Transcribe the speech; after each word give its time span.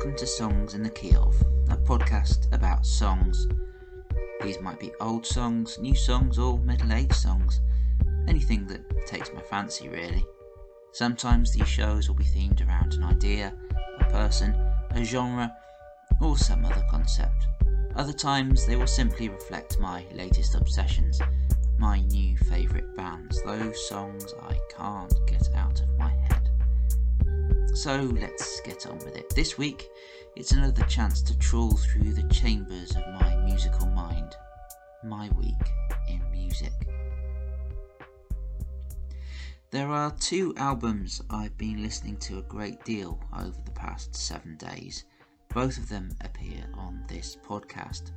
welcome 0.00 0.16
to 0.16 0.26
Songs 0.26 0.72
in 0.72 0.82
the 0.82 0.88
Key 0.88 1.14
of, 1.14 1.38
a 1.68 1.76
podcast 1.76 2.50
about 2.54 2.86
songs. 2.86 3.46
These 4.40 4.58
might 4.62 4.80
be 4.80 4.92
old 4.98 5.26
songs, 5.26 5.78
new 5.78 5.94
songs, 5.94 6.38
or 6.38 6.58
middle 6.58 6.94
aged 6.94 7.12
songs. 7.12 7.60
Anything 8.26 8.66
that 8.68 9.06
takes 9.06 9.30
my 9.34 9.42
fancy, 9.42 9.90
really. 9.90 10.24
Sometimes 10.92 11.52
these 11.52 11.68
shows 11.68 12.08
will 12.08 12.14
be 12.14 12.24
themed 12.24 12.66
around 12.66 12.94
an 12.94 13.04
idea, 13.04 13.52
a 13.98 14.04
person, 14.04 14.54
a 14.92 15.04
genre, 15.04 15.54
or 16.22 16.38
some 16.38 16.64
other 16.64 16.86
concept. 16.90 17.46
Other 17.94 18.14
times 18.14 18.66
they 18.66 18.76
will 18.76 18.86
simply 18.86 19.28
reflect 19.28 19.78
my 19.80 20.06
latest 20.14 20.54
obsessions, 20.54 21.20
my 21.78 22.00
new 22.00 22.38
favourite 22.38 22.96
bands, 22.96 23.42
those 23.42 23.86
songs 23.86 24.32
I 24.40 24.56
can't 24.74 25.12
get 25.26 25.46
out 25.54 25.82
of. 25.82 25.89
So 27.74 27.96
let's 28.02 28.60
get 28.60 28.86
on 28.86 28.98
with 28.98 29.16
it. 29.16 29.30
This 29.30 29.56
week, 29.56 29.88
it's 30.36 30.52
another 30.52 30.82
chance 30.84 31.22
to 31.22 31.38
trawl 31.38 31.76
through 31.76 32.12
the 32.12 32.28
chambers 32.28 32.90
of 32.94 33.06
my 33.20 33.36
musical 33.36 33.86
mind. 33.86 34.36
My 35.04 35.30
week 35.38 35.54
in 36.08 36.20
music. 36.30 36.72
There 39.70 39.88
are 39.88 40.10
two 40.18 40.52
albums 40.56 41.22
I've 41.30 41.56
been 41.56 41.82
listening 41.82 42.18
to 42.18 42.38
a 42.38 42.42
great 42.42 42.84
deal 42.84 43.18
over 43.34 43.56
the 43.64 43.70
past 43.70 44.14
seven 44.14 44.56
days. 44.56 45.04
Both 45.54 45.78
of 45.78 45.88
them 45.88 46.10
appear 46.20 46.64
on 46.76 47.04
this 47.08 47.36
podcast. 47.36 48.10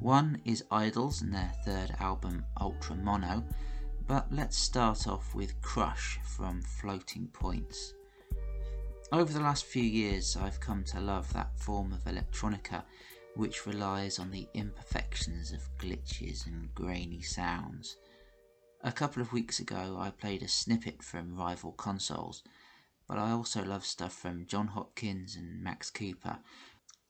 One 0.00 0.40
is 0.44 0.64
IDLES 0.70 1.20
and 1.22 1.34
their 1.34 1.52
third 1.66 1.94
album, 2.00 2.44
Ultra 2.58 2.96
Mono, 2.96 3.44
but 4.06 4.32
let's 4.32 4.56
start 4.56 5.06
off 5.06 5.34
with 5.34 5.60
Crush 5.60 6.18
from 6.24 6.62
Floating 6.62 7.28
Points. 7.32 7.94
Over 9.12 9.32
the 9.32 9.40
last 9.40 9.64
few 9.64 9.82
years, 9.82 10.36
I've 10.36 10.60
come 10.60 10.84
to 10.84 11.00
love 11.00 11.32
that 11.32 11.58
form 11.58 11.92
of 11.92 12.04
electronica 12.04 12.84
which 13.34 13.66
relies 13.66 14.20
on 14.20 14.30
the 14.30 14.46
imperfections 14.54 15.50
of 15.50 15.76
glitches 15.78 16.46
and 16.46 16.72
grainy 16.76 17.20
sounds. 17.20 17.96
A 18.84 18.92
couple 18.92 19.20
of 19.20 19.32
weeks 19.32 19.58
ago, 19.58 19.96
I 19.98 20.10
played 20.10 20.44
a 20.44 20.48
snippet 20.48 21.02
from 21.02 21.36
Rival 21.36 21.72
Consoles, 21.72 22.44
but 23.08 23.18
I 23.18 23.32
also 23.32 23.64
love 23.64 23.84
stuff 23.84 24.12
from 24.12 24.46
Jon 24.46 24.68
Hopkins 24.68 25.34
and 25.34 25.60
Max 25.60 25.90
Cooper. 25.90 26.38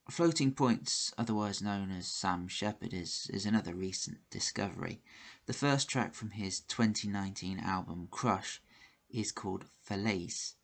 Floating 0.08 0.52
Points, 0.52 1.12
otherwise 1.18 1.60
known 1.60 1.90
as 1.90 2.06
Sam 2.06 2.48
Shepherd, 2.48 2.94
is, 2.94 3.30
is 3.30 3.44
another 3.44 3.74
recent 3.74 4.20
discovery. 4.30 5.02
The 5.44 5.52
first 5.52 5.90
track 5.90 6.14
from 6.14 6.30
his 6.30 6.60
2019 6.60 7.58
album 7.58 8.08
Crush 8.10 8.62
is 9.10 9.32
called 9.32 9.66
Falaise 9.82 10.54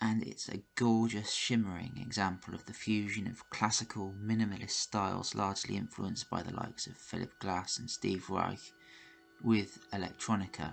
and 0.00 0.22
it's 0.22 0.48
a 0.48 0.62
gorgeous, 0.74 1.32
shimmering 1.32 1.98
example 2.00 2.54
of 2.54 2.66
the 2.66 2.72
fusion 2.72 3.26
of 3.26 3.48
classical, 3.50 4.12
minimalist 4.22 4.70
styles 4.70 5.34
largely 5.34 5.76
influenced 5.76 6.28
by 6.28 6.42
the 6.42 6.54
likes 6.54 6.86
of 6.86 6.96
Philip 6.96 7.38
Glass 7.38 7.78
and 7.78 7.90
Steve 7.90 8.28
Reich 8.28 8.72
with 9.42 9.78
electronica. 9.92 10.72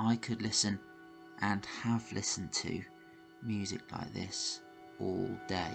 I 0.00 0.16
could 0.16 0.42
listen 0.42 0.78
and 1.40 1.64
have 1.82 2.12
listened 2.12 2.52
to 2.52 2.82
music 3.42 3.80
like 3.92 4.12
this 4.12 4.60
all 4.98 5.30
day. 5.46 5.72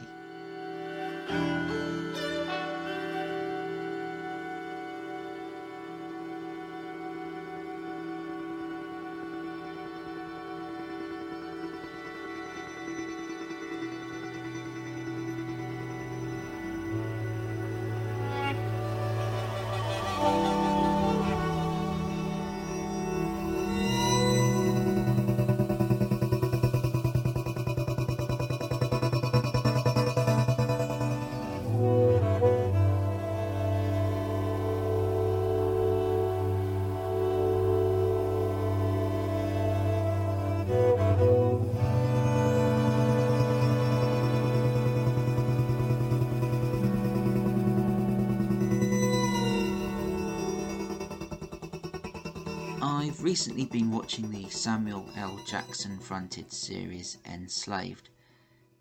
Recently 53.21 53.65
been 53.65 53.91
watching 53.91 54.31
the 54.31 54.49
Samuel 54.49 55.07
L. 55.15 55.39
Jackson 55.45 55.99
fronted 55.99 56.51
series 56.51 57.19
Enslaved. 57.23 58.09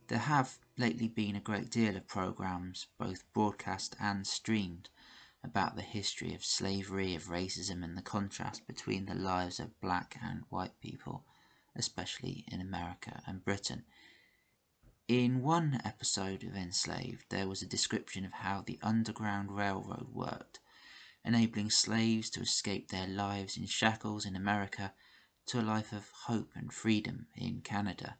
There 0.08 0.18
have 0.18 0.58
lately 0.78 1.08
been 1.08 1.36
a 1.36 1.40
great 1.40 1.68
deal 1.70 1.94
of 1.94 2.08
programs, 2.08 2.86
both 2.96 3.30
broadcast 3.34 3.96
and 4.00 4.26
streamed, 4.26 4.88
about 5.44 5.76
the 5.76 5.82
history 5.82 6.34
of 6.34 6.42
slavery, 6.42 7.14
of 7.14 7.24
racism, 7.24 7.84
and 7.84 7.98
the 7.98 8.02
contrast 8.02 8.66
between 8.66 9.04
the 9.04 9.14
lives 9.14 9.60
of 9.60 9.78
black 9.82 10.16
and 10.22 10.44
white 10.48 10.80
people, 10.80 11.26
especially 11.76 12.46
in 12.48 12.62
America 12.62 13.22
and 13.26 13.44
Britain. 13.44 13.84
In 15.06 15.42
one 15.42 15.82
episode 15.84 16.44
of 16.44 16.56
Enslaved, 16.56 17.26
there 17.28 17.46
was 17.46 17.60
a 17.60 17.66
description 17.66 18.24
of 18.24 18.32
how 18.32 18.62
the 18.62 18.78
Underground 18.82 19.54
Railroad 19.54 20.14
worked 20.14 20.60
enabling 21.24 21.70
slaves 21.70 22.30
to 22.30 22.40
escape 22.40 22.88
their 22.88 23.06
lives 23.06 23.56
in 23.56 23.66
shackles 23.66 24.24
in 24.24 24.36
America 24.36 24.92
to 25.46 25.60
a 25.60 25.62
life 25.62 25.92
of 25.92 26.10
hope 26.26 26.52
and 26.54 26.72
freedom 26.72 27.26
in 27.34 27.60
Canada. 27.60 28.16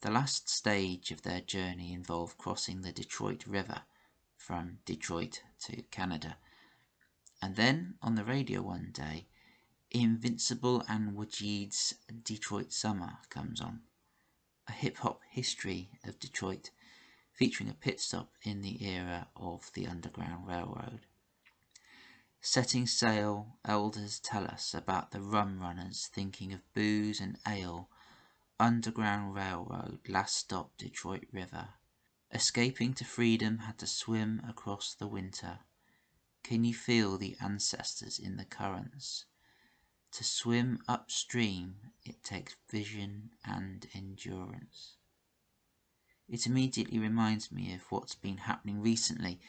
The 0.00 0.10
last 0.10 0.48
stage 0.48 1.10
of 1.10 1.22
their 1.22 1.40
journey 1.40 1.92
involved 1.92 2.38
crossing 2.38 2.82
the 2.82 2.92
Detroit 2.92 3.46
River 3.46 3.82
from 4.36 4.78
Detroit 4.84 5.42
to 5.66 5.82
Canada. 5.90 6.38
And 7.42 7.56
then 7.56 7.94
on 8.02 8.14
the 8.14 8.24
radio 8.24 8.62
one 8.62 8.90
day, 8.92 9.26
Invincible 9.90 10.84
and 10.88 11.16
Waajeed's 11.16 11.94
Detroit 12.22 12.72
Summer 12.72 13.18
comes 13.28 13.60
on, 13.60 13.80
a 14.68 14.72
hip 14.72 14.98
hop 14.98 15.20
history 15.28 15.90
of 16.04 16.18
Detroit 16.20 16.70
featuring 17.32 17.68
a 17.68 17.74
pit 17.74 18.00
stop 18.00 18.32
in 18.42 18.62
the 18.62 18.86
era 18.86 19.28
of 19.36 19.70
the 19.74 19.86
Underground 19.86 20.46
Railroad. 20.46 21.06
Setting 22.42 22.86
sail, 22.86 23.58
elders 23.66 24.18
tell 24.18 24.46
us 24.46 24.72
about 24.72 25.10
the 25.10 25.20
rum 25.20 25.60
runners 25.60 26.08
thinking 26.10 26.54
of 26.54 26.72
booze 26.72 27.20
and 27.20 27.38
ale. 27.46 27.90
Underground 28.58 29.34
Railroad, 29.34 30.00
last 30.08 30.36
stop 30.36 30.74
Detroit 30.78 31.26
River. 31.32 31.74
Escaping 32.32 32.94
to 32.94 33.04
freedom 33.04 33.58
had 33.58 33.78
to 33.78 33.86
swim 33.86 34.40
across 34.48 34.94
the 34.94 35.06
winter. 35.06 35.58
Can 36.42 36.64
you 36.64 36.72
feel 36.72 37.18
the 37.18 37.36
ancestors 37.42 38.18
in 38.18 38.38
the 38.38 38.46
currents? 38.46 39.26
To 40.12 40.24
swim 40.24 40.82
upstream, 40.88 41.92
it 42.06 42.24
takes 42.24 42.56
vision 42.70 43.32
and 43.44 43.86
endurance. 43.94 44.96
It 46.26 46.46
immediately 46.46 46.98
reminds 46.98 47.52
me 47.52 47.74
of 47.74 47.82
what's 47.92 48.14
been 48.14 48.38
happening 48.38 48.80
recently 48.80 49.40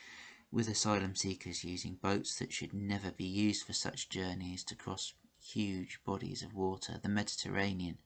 with 0.51 0.67
asylum 0.67 1.16
seekers 1.16 1.63
using 1.63 1.95
boats 1.95 2.37
that 2.37 2.52
should 2.52 2.73
never 2.73 3.11
be 3.11 3.25
used 3.25 3.66
for 3.66 3.73
such 3.73 4.09
journeys 4.09 4.64
to 4.64 4.75
cross 4.75 5.14
huge 5.41 5.99
bodies 6.03 6.43
of 6.43 6.53
water, 6.53 6.99
the 7.02 7.09
Mediterranean, 7.09 7.97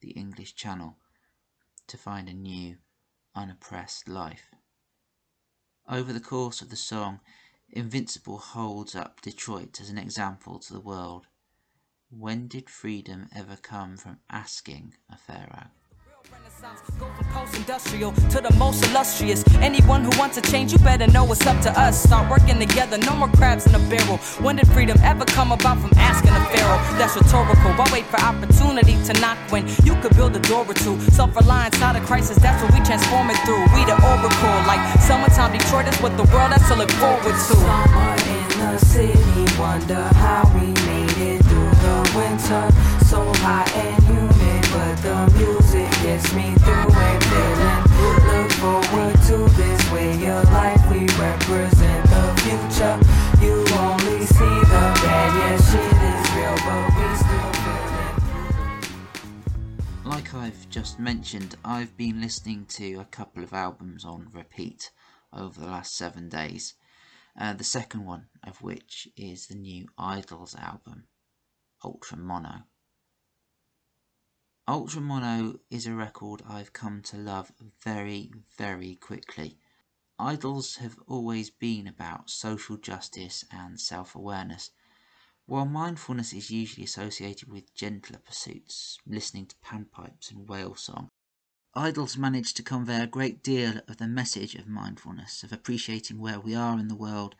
the 0.00 0.10
English 0.10 0.54
Channel, 0.54 0.96
to 1.86 1.96
find 1.96 2.28
a 2.28 2.34
new, 2.34 2.76
unoppressed 3.34 4.08
life. 4.08 4.50
Over 5.88 6.12
the 6.12 6.20
course 6.20 6.60
of 6.60 6.70
the 6.70 6.76
song, 6.76 7.20
Invincible 7.70 8.38
holds 8.38 8.94
up 8.94 9.20
Detroit 9.22 9.80
as 9.80 9.88
an 9.88 9.96
example 9.96 10.58
to 10.58 10.72
the 10.72 10.80
world. 10.80 11.26
When 12.10 12.46
did 12.46 12.68
freedom 12.68 13.28
ever 13.34 13.56
come 13.56 13.96
from 13.96 14.20
asking 14.28 14.94
a 15.08 15.16
pharaoh? 15.16 15.70
Go 17.00 17.06
from 17.16 17.26
post-industrial 17.32 18.12
to 18.12 18.40
the 18.40 18.54
most 18.56 18.84
illustrious. 18.86 19.42
Anyone 19.58 20.04
who 20.04 20.16
wants 20.18 20.36
to 20.36 20.42
change, 20.50 20.72
you 20.72 20.78
better 20.78 21.06
know 21.08 21.24
what's 21.24 21.44
up 21.46 21.60
to 21.62 21.70
us. 21.78 22.00
Start 22.00 22.30
working 22.30 22.60
together, 22.60 22.96
no 22.98 23.16
more 23.16 23.28
crabs 23.28 23.66
in 23.66 23.74
a 23.74 23.78
barrel. 23.90 24.18
When 24.40 24.56
did 24.56 24.68
freedom 24.68 24.96
ever 25.02 25.24
come 25.24 25.50
about 25.50 25.78
from 25.78 25.90
asking 25.96 26.30
a 26.30 26.44
pharaoh? 26.54 26.78
That's 26.98 27.16
rhetorical. 27.16 27.72
Why 27.72 27.88
wait 27.92 28.06
for 28.06 28.20
opportunity 28.20 28.94
to 29.06 29.12
knock 29.20 29.38
when 29.50 29.66
you 29.82 29.94
could 29.96 30.14
build 30.14 30.36
a 30.36 30.40
door 30.40 30.64
or 30.64 30.74
two? 30.74 31.00
Self-reliance, 31.10 31.80
not 31.80 31.96
a 31.96 32.00
crisis. 32.00 32.38
That's 32.38 32.62
what 32.62 32.72
we 32.72 32.84
transform 32.84 33.30
it 33.30 33.38
through. 33.42 33.62
We 33.74 33.84
the 33.84 33.98
oracle, 33.98 34.58
like 34.70 34.82
summertime 35.00 35.58
Detroit. 35.58 35.86
That's 35.86 36.00
what 36.00 36.16
the 36.16 36.24
world 36.30 36.52
has 36.52 36.62
to 36.68 36.76
look 36.76 36.92
forward 37.02 37.34
to. 37.34 37.56
Summer 37.58 38.14
in 38.30 38.48
the 38.62 38.78
city, 38.78 39.58
wonder 39.58 40.02
how 40.22 40.46
we 40.54 40.70
made 40.86 41.18
it 41.18 41.44
through 41.46 41.74
the 41.82 41.98
winter. 42.14 42.70
So 43.10 43.20
hot 43.42 43.68
and 43.74 44.02
humid, 44.04 44.62
but 44.72 44.94
the 45.02 45.16
music 45.36 45.61
gets 46.02 46.34
me 46.34 46.52
through 46.56 46.90
feeling. 47.30 47.82
Look 48.26 48.50
forward 48.58 49.16
to 49.28 49.36
this 49.56 49.92
way 49.92 50.12
life. 50.50 50.82
We 50.90 51.06
represent 51.16 52.02
the 52.10 52.24
future. 52.42 52.98
You 53.40 53.54
only 53.78 54.26
see 54.26 54.60
the 54.72 54.84
bad. 55.02 55.60
Shit 55.68 56.02
is 56.10 56.26
real, 56.34 56.58
but 56.66 56.84
we 56.96 57.06
still 57.22 57.52
feel 57.62 57.86
it. 58.08 60.06
Like 60.06 60.34
I've 60.34 60.68
just 60.70 60.98
mentioned, 60.98 61.56
I've 61.64 61.96
been 61.96 62.20
listening 62.20 62.66
to 62.70 62.94
a 62.94 63.04
couple 63.04 63.44
of 63.44 63.52
albums 63.52 64.04
on 64.04 64.28
repeat 64.32 64.90
over 65.32 65.60
the 65.60 65.66
last 65.66 65.96
seven 65.96 66.28
days. 66.28 66.74
Uh, 67.38 67.52
the 67.52 67.64
second 67.64 68.04
one 68.04 68.26
of 68.44 68.60
which 68.60 69.08
is 69.16 69.46
the 69.46 69.54
new 69.54 69.86
IDLES 69.98 70.56
album, 70.60 71.04
Ultra 71.84 72.18
Mono. 72.18 72.64
Ultra 74.68 75.00
Mono 75.00 75.58
is 75.70 75.86
a 75.86 75.92
record 75.92 76.40
I've 76.46 76.72
come 76.72 77.02
to 77.02 77.16
love 77.16 77.50
very, 77.80 78.30
very 78.56 78.94
quickly. 78.94 79.58
IDLES 80.20 80.76
have 80.76 81.00
always 81.08 81.50
been 81.50 81.88
about 81.88 82.30
social 82.30 82.76
justice 82.76 83.44
and 83.50 83.80
self 83.80 84.14
awareness, 84.14 84.70
while 85.46 85.66
mindfulness 85.66 86.32
is 86.32 86.52
usually 86.52 86.84
associated 86.84 87.48
with 87.48 87.74
gentler 87.74 88.20
pursuits, 88.20 88.98
listening 89.04 89.46
to 89.46 89.56
panpipes 89.56 90.30
and 90.30 90.48
whale 90.48 90.76
song. 90.76 91.08
IDLES 91.74 92.16
manage 92.16 92.54
to 92.54 92.62
convey 92.62 93.02
a 93.02 93.06
great 93.08 93.42
deal 93.42 93.80
of 93.88 93.96
the 93.96 94.06
message 94.06 94.54
of 94.54 94.68
mindfulness, 94.68 95.42
of 95.42 95.52
appreciating 95.52 96.20
where 96.20 96.38
we 96.38 96.54
are 96.54 96.78
in 96.78 96.86
the 96.86 96.94
world 96.94 97.34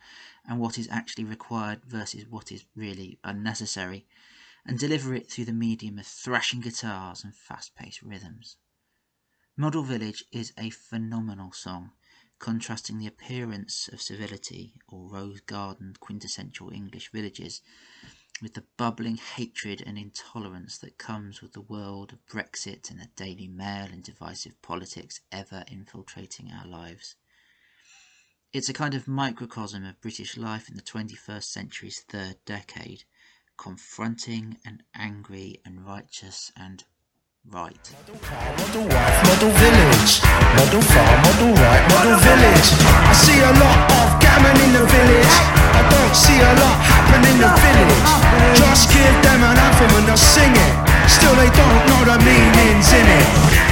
and 0.45 0.59
what 0.59 0.77
is 0.77 0.89
actually 0.89 1.23
required 1.23 1.85
versus 1.85 2.27
what 2.27 2.51
is 2.51 2.65
really 2.75 3.17
unnecessary, 3.23 4.05
and 4.65 4.79
deliver 4.79 5.13
it 5.13 5.29
through 5.29 5.45
the 5.45 5.53
medium 5.53 5.99
of 5.99 6.07
thrashing 6.07 6.61
guitars 6.61 7.23
and 7.23 7.35
fast 7.35 7.75
paced 7.75 8.01
rhythms. 8.01 8.57
Model 9.57 9.83
Village 9.83 10.23
is 10.31 10.53
a 10.57 10.69
phenomenal 10.69 11.51
song, 11.51 11.91
contrasting 12.39 12.97
the 12.97 13.07
appearance 13.07 13.87
of 13.87 14.01
civility 14.01 14.73
or 14.87 15.09
rose 15.09 15.41
garden 15.41 15.95
quintessential 15.99 16.71
English 16.71 17.11
villages 17.11 17.61
with 18.41 18.55
the 18.55 18.65
bubbling 18.77 19.17
hatred 19.17 19.81
and 19.85 19.97
intolerance 19.97 20.77
that 20.79 20.97
comes 20.97 21.41
with 21.41 21.53
the 21.53 21.61
world 21.61 22.11
of 22.11 22.25
Brexit 22.25 22.89
and 22.89 22.99
the 22.99 23.07
Daily 23.15 23.47
Mail 23.47 23.85
and 23.85 24.03
divisive 24.03 24.59
politics 24.61 25.21
ever 25.31 25.63
infiltrating 25.67 26.51
our 26.51 26.65
lives. 26.65 27.15
It's 28.51 28.69
a 28.69 28.73
kind 28.73 28.93
of 28.93 29.07
microcosm 29.07 29.85
of 29.85 30.01
British 30.01 30.35
life 30.35 30.67
in 30.67 30.75
the 30.75 30.81
21st 30.81 31.43
century's 31.43 32.01
third 32.01 32.37
decade, 32.45 33.03
confronting 33.57 34.57
and 34.65 34.83
angry 34.95 35.61
and 35.65 35.85
righteous 35.85 36.51
and 36.57 36.83
right. 37.49 37.91
Model 38.57 38.87
wife, 38.87 39.19
model 39.27 39.51
village, 39.59 40.13
model 40.57 40.81
farm, 40.81 41.17
model 41.27 41.51
right, 41.59 41.83
model 41.91 42.17
village. 42.23 42.67
I 42.81 43.13
see 43.13 43.39
a 43.39 43.53
lot 43.59 43.79
of 43.99 44.07
gammon 44.23 44.57
in 44.63 44.71
the 44.73 44.85
village. 44.87 45.35
I 45.73 45.81
don't 45.89 46.15
see 46.15 46.39
a 46.39 46.53
lot 46.59 46.77
happen 46.81 47.21
in 47.27 47.37
the 47.41 47.51
village. 47.51 48.09
Just 48.57 48.89
give 48.93 49.15
them 49.23 49.41
an 49.43 49.57
anthem 49.57 49.91
and 49.97 50.05
they'll 50.07 50.17
sing 50.17 50.53
it. 50.53 50.73
Still 51.09 51.35
they 51.35 51.51
don't 51.51 51.83
know 51.91 52.01
the 52.07 52.17
meanings 52.23 52.89
in 52.95 53.05
it. 53.05 53.27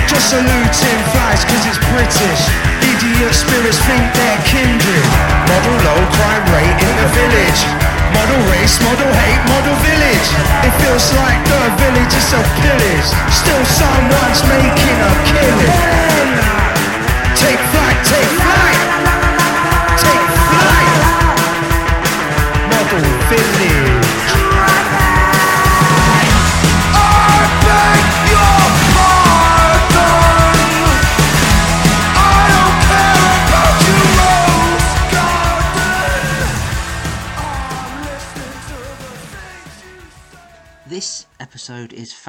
Just 0.06 0.30
saluting 0.30 1.02
flags 1.16 1.48
cause 1.48 1.64
it's 1.66 1.80
British. 1.96 2.44
Idiot 2.84 3.34
spirits 3.34 3.80
think 3.88 4.04
they're 4.14 4.42
kindred. 4.46 4.61
A 12.34 12.44
pillage. 12.62 13.10
Still 13.30 13.66
someone's 13.66 14.42
making 14.48 14.71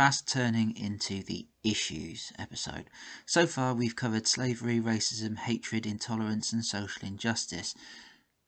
fast 0.02 0.26
turning 0.26 0.76
into 0.76 1.22
the 1.22 1.46
issues 1.62 2.32
episode. 2.36 2.90
So 3.24 3.46
far, 3.46 3.72
we've 3.72 3.94
covered 3.94 4.26
slavery, 4.26 4.80
racism, 4.80 5.38
hatred, 5.38 5.86
intolerance, 5.86 6.52
and 6.52 6.64
social 6.64 7.06
injustice. 7.06 7.72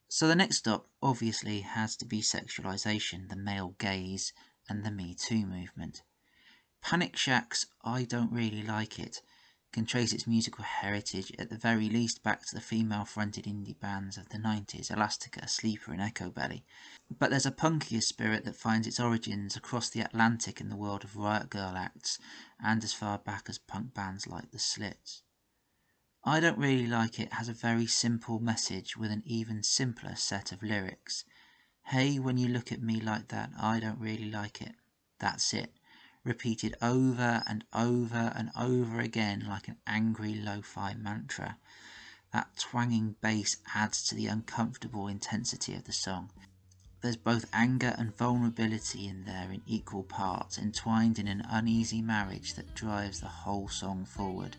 So 0.09 0.27
the 0.27 0.35
next 0.35 0.57
stop 0.57 0.89
obviously 1.01 1.61
has 1.61 1.95
to 1.99 2.07
be 2.07 2.23
sexualization, 2.23 3.29
the 3.29 3.37
male 3.37 3.77
gaze, 3.79 4.33
and 4.69 4.85
the 4.85 4.91
Me 4.91 5.15
Too 5.15 5.47
movement. 5.47 6.03
Panic 6.83 7.17
Shack's 7.17 7.67
I 7.85 8.03
Don't 8.03 8.33
Really 8.33 8.65
Like 8.65 8.99
It 8.99 9.23
can 9.75 9.85
trace 9.85 10.13
its 10.13 10.25
musical 10.25 10.63
heritage 10.63 11.33
at 11.37 11.51
the 11.51 11.59
very 11.59 11.89
least 11.89 12.23
back 12.23 12.47
to 12.47 12.55
the 12.55 12.61
female 12.61 13.05
fronted 13.05 13.45
indie 13.45 13.79
bands 13.81 14.17
of 14.17 14.29
the 14.29 14.39
90s, 14.39 14.89
Elastica, 14.89 15.49
Sleeper, 15.49 15.93
and 15.93 16.01
Echobelly. 16.01 16.63
But 17.11 17.31
there's 17.31 17.45
a 17.45 17.51
punkier 17.51 18.01
spirit 18.01 18.45
that 18.45 18.55
finds 18.55 18.87
its 18.87 19.01
origins 19.01 19.57
across 19.57 19.91
the 19.91 20.01
Atlantic 20.01 20.61
in 20.61 20.69
the 20.69 20.77
world 20.77 21.03
of 21.03 21.17
Riot 21.17 21.51
Grrrl 21.51 21.77
acts 21.77 22.21
and 22.63 22.85
as 22.85 22.93
far 22.93 23.19
back 23.19 23.47
as 23.49 23.59
punk 23.59 23.95
bands 23.95 24.29
like 24.29 24.53
The 24.53 24.61
Slits. 24.61 25.25
I 26.23 26.39
Don't 26.39 26.57
Really 26.57 26.87
Like 26.87 27.19
It 27.19 27.33
has 27.33 27.49
a 27.49 27.53
very 27.53 27.89
simple 27.89 28.39
message 28.39 28.97
with 28.97 29.11
an 29.11 29.25
even 29.27 29.65
simpler 29.65 30.15
set 30.15 30.53
of 30.53 30.63
lyrics. 30.63 31.25
Hey, 31.87 32.21
when 32.21 32.39
you 32.39 32.47
look 32.47 32.71
at 32.71 32.81
me 32.81 33.01
like 33.01 33.27
that, 33.29 33.51
I 33.61 33.81
don't 33.81 33.99
really 33.99 34.31
like 34.31 34.63
it. 34.63 34.77
That's 35.19 35.53
it. 35.53 35.75
Repeated 36.25 36.75
over 36.81 37.43
and 37.47 37.65
over 37.75 38.33
and 38.35 38.51
over 38.59 38.99
again 38.99 39.45
like 39.47 39.69
an 39.69 39.77
angry 39.87 40.35
lo 40.35 40.63
fi 40.63 40.95
mantra. 40.95 41.59
That 42.33 42.57
twanging 42.57 43.17
bass 43.21 43.59
adds 43.75 44.03
to 44.09 44.15
the 44.15 44.27
uncomfortable 44.27 45.07
intensity 45.07 45.75
of 45.75 45.85
the 45.85 45.93
song. 45.93 46.31
There's 47.03 47.19
both 47.19 47.45
anger 47.53 47.95
and 47.99 48.17
vulnerability 48.17 49.07
in 49.07 49.27
there 49.27 49.53
in 49.53 49.61
equal 49.67 50.03
parts, 50.03 50.57
entwined 50.57 51.19
in 51.19 51.29
an 51.29 51.45
uneasy 51.51 52.01
marriage 52.01 52.55
that 52.55 52.75
drives 52.75 53.21
the 53.21 53.29
whole 53.29 53.69
song 53.69 54.07
forward. 54.07 54.57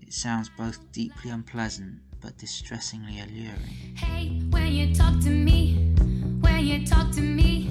It 0.00 0.14
sounds 0.14 0.48
both 0.48 0.90
deeply 0.92 1.30
unpleasant 1.30 2.00
but 2.22 2.38
distressingly 2.38 3.20
alluring. 3.20 3.96
Hey, 3.96 4.40
when 4.48 4.72
you 4.72 4.94
talk 4.94 5.20
to 5.20 5.30
me, 5.30 5.92
when 6.40 6.66
you 6.66 6.86
talk 6.86 7.10
to 7.12 7.20
me, 7.20 7.69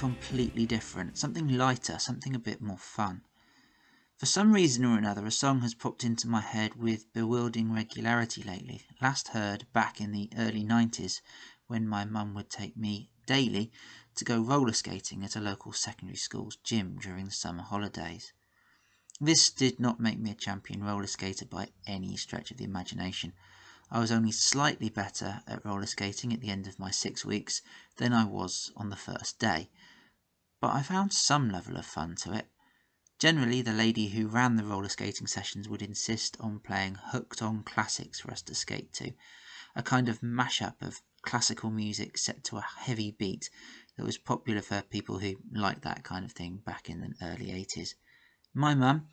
completely 0.00 0.64
different, 0.64 1.18
something 1.18 1.46
lighter, 1.46 1.98
something 1.98 2.34
a 2.34 2.38
bit 2.38 2.62
more 2.62 2.78
fun. 2.78 3.20
For 4.16 4.24
some 4.24 4.50
reason 4.54 4.82
or 4.86 4.96
another, 4.96 5.26
a 5.26 5.30
song 5.30 5.60
has 5.60 5.74
popped 5.74 6.04
into 6.04 6.26
my 6.26 6.40
head 6.40 6.74
with 6.74 7.12
bewildering 7.12 7.70
regularity 7.70 8.42
lately. 8.42 8.80
Last 9.02 9.28
heard 9.28 9.66
back 9.74 10.00
in 10.00 10.10
the 10.10 10.30
early 10.38 10.64
90s 10.64 11.20
when 11.66 11.86
my 11.86 12.06
mum 12.06 12.32
would 12.32 12.48
take 12.48 12.78
me 12.78 13.10
daily 13.26 13.72
to 14.14 14.24
go 14.24 14.40
roller 14.40 14.72
skating 14.72 15.22
at 15.22 15.36
a 15.36 15.40
local 15.40 15.70
secondary 15.70 16.16
school's 16.16 16.56
gym 16.56 16.96
during 16.98 17.26
the 17.26 17.30
summer 17.30 17.62
holidays. 17.62 18.32
This 19.20 19.50
did 19.50 19.78
not 19.78 20.00
make 20.00 20.18
me 20.18 20.30
a 20.30 20.34
champion 20.34 20.82
roller 20.82 21.08
skater 21.08 21.44
by 21.44 21.72
any 21.86 22.16
stretch 22.16 22.50
of 22.50 22.56
the 22.56 22.64
imagination. 22.64 23.34
I 23.90 23.98
was 23.98 24.10
only 24.10 24.32
slightly 24.32 24.88
better 24.88 25.42
at 25.46 25.62
roller 25.62 25.84
skating 25.84 26.32
at 26.32 26.40
the 26.40 26.48
end 26.48 26.66
of 26.66 26.78
my 26.78 26.90
six 26.90 27.22
weeks 27.22 27.60
than 27.96 28.14
I 28.14 28.24
was 28.24 28.72
on 28.76 28.88
the 28.88 28.96
first 28.96 29.38
day, 29.38 29.68
but 30.60 30.74
I 30.74 30.82
found 30.82 31.12
some 31.12 31.48
level 31.50 31.76
of 31.76 31.86
fun 31.86 32.16
to 32.16 32.32
it. 32.32 32.50
Generally, 33.18 33.62
the 33.62 33.72
lady 33.72 34.08
who 34.08 34.28
ran 34.28 34.56
the 34.56 34.64
roller 34.64 34.88
skating 34.88 35.26
sessions 35.26 35.68
would 35.68 35.82
insist 35.82 36.36
on 36.40 36.60
playing 36.60 36.96
hooked 36.96 37.42
on 37.42 37.62
classics 37.62 38.20
for 38.20 38.30
us 38.30 38.42
to 38.42 38.54
skate 38.54 38.92
to, 38.94 39.12
a 39.74 39.82
kind 39.82 40.08
of 40.08 40.20
mashup 40.20 40.80
of 40.80 41.02
classical 41.22 41.70
music 41.70 42.16
set 42.16 42.42
to 42.44 42.56
a 42.56 42.66
heavy 42.78 43.10
beat 43.10 43.50
that 43.96 44.06
was 44.06 44.18
popular 44.18 44.62
for 44.62 44.82
people 44.82 45.18
who 45.18 45.36
liked 45.52 45.82
that 45.82 46.02
kind 46.02 46.24
of 46.24 46.32
thing 46.32 46.62
back 46.64 46.88
in 46.88 47.00
the 47.00 47.14
early 47.22 47.48
80s. 47.48 47.94
My 48.54 48.74
mum, 48.74 49.08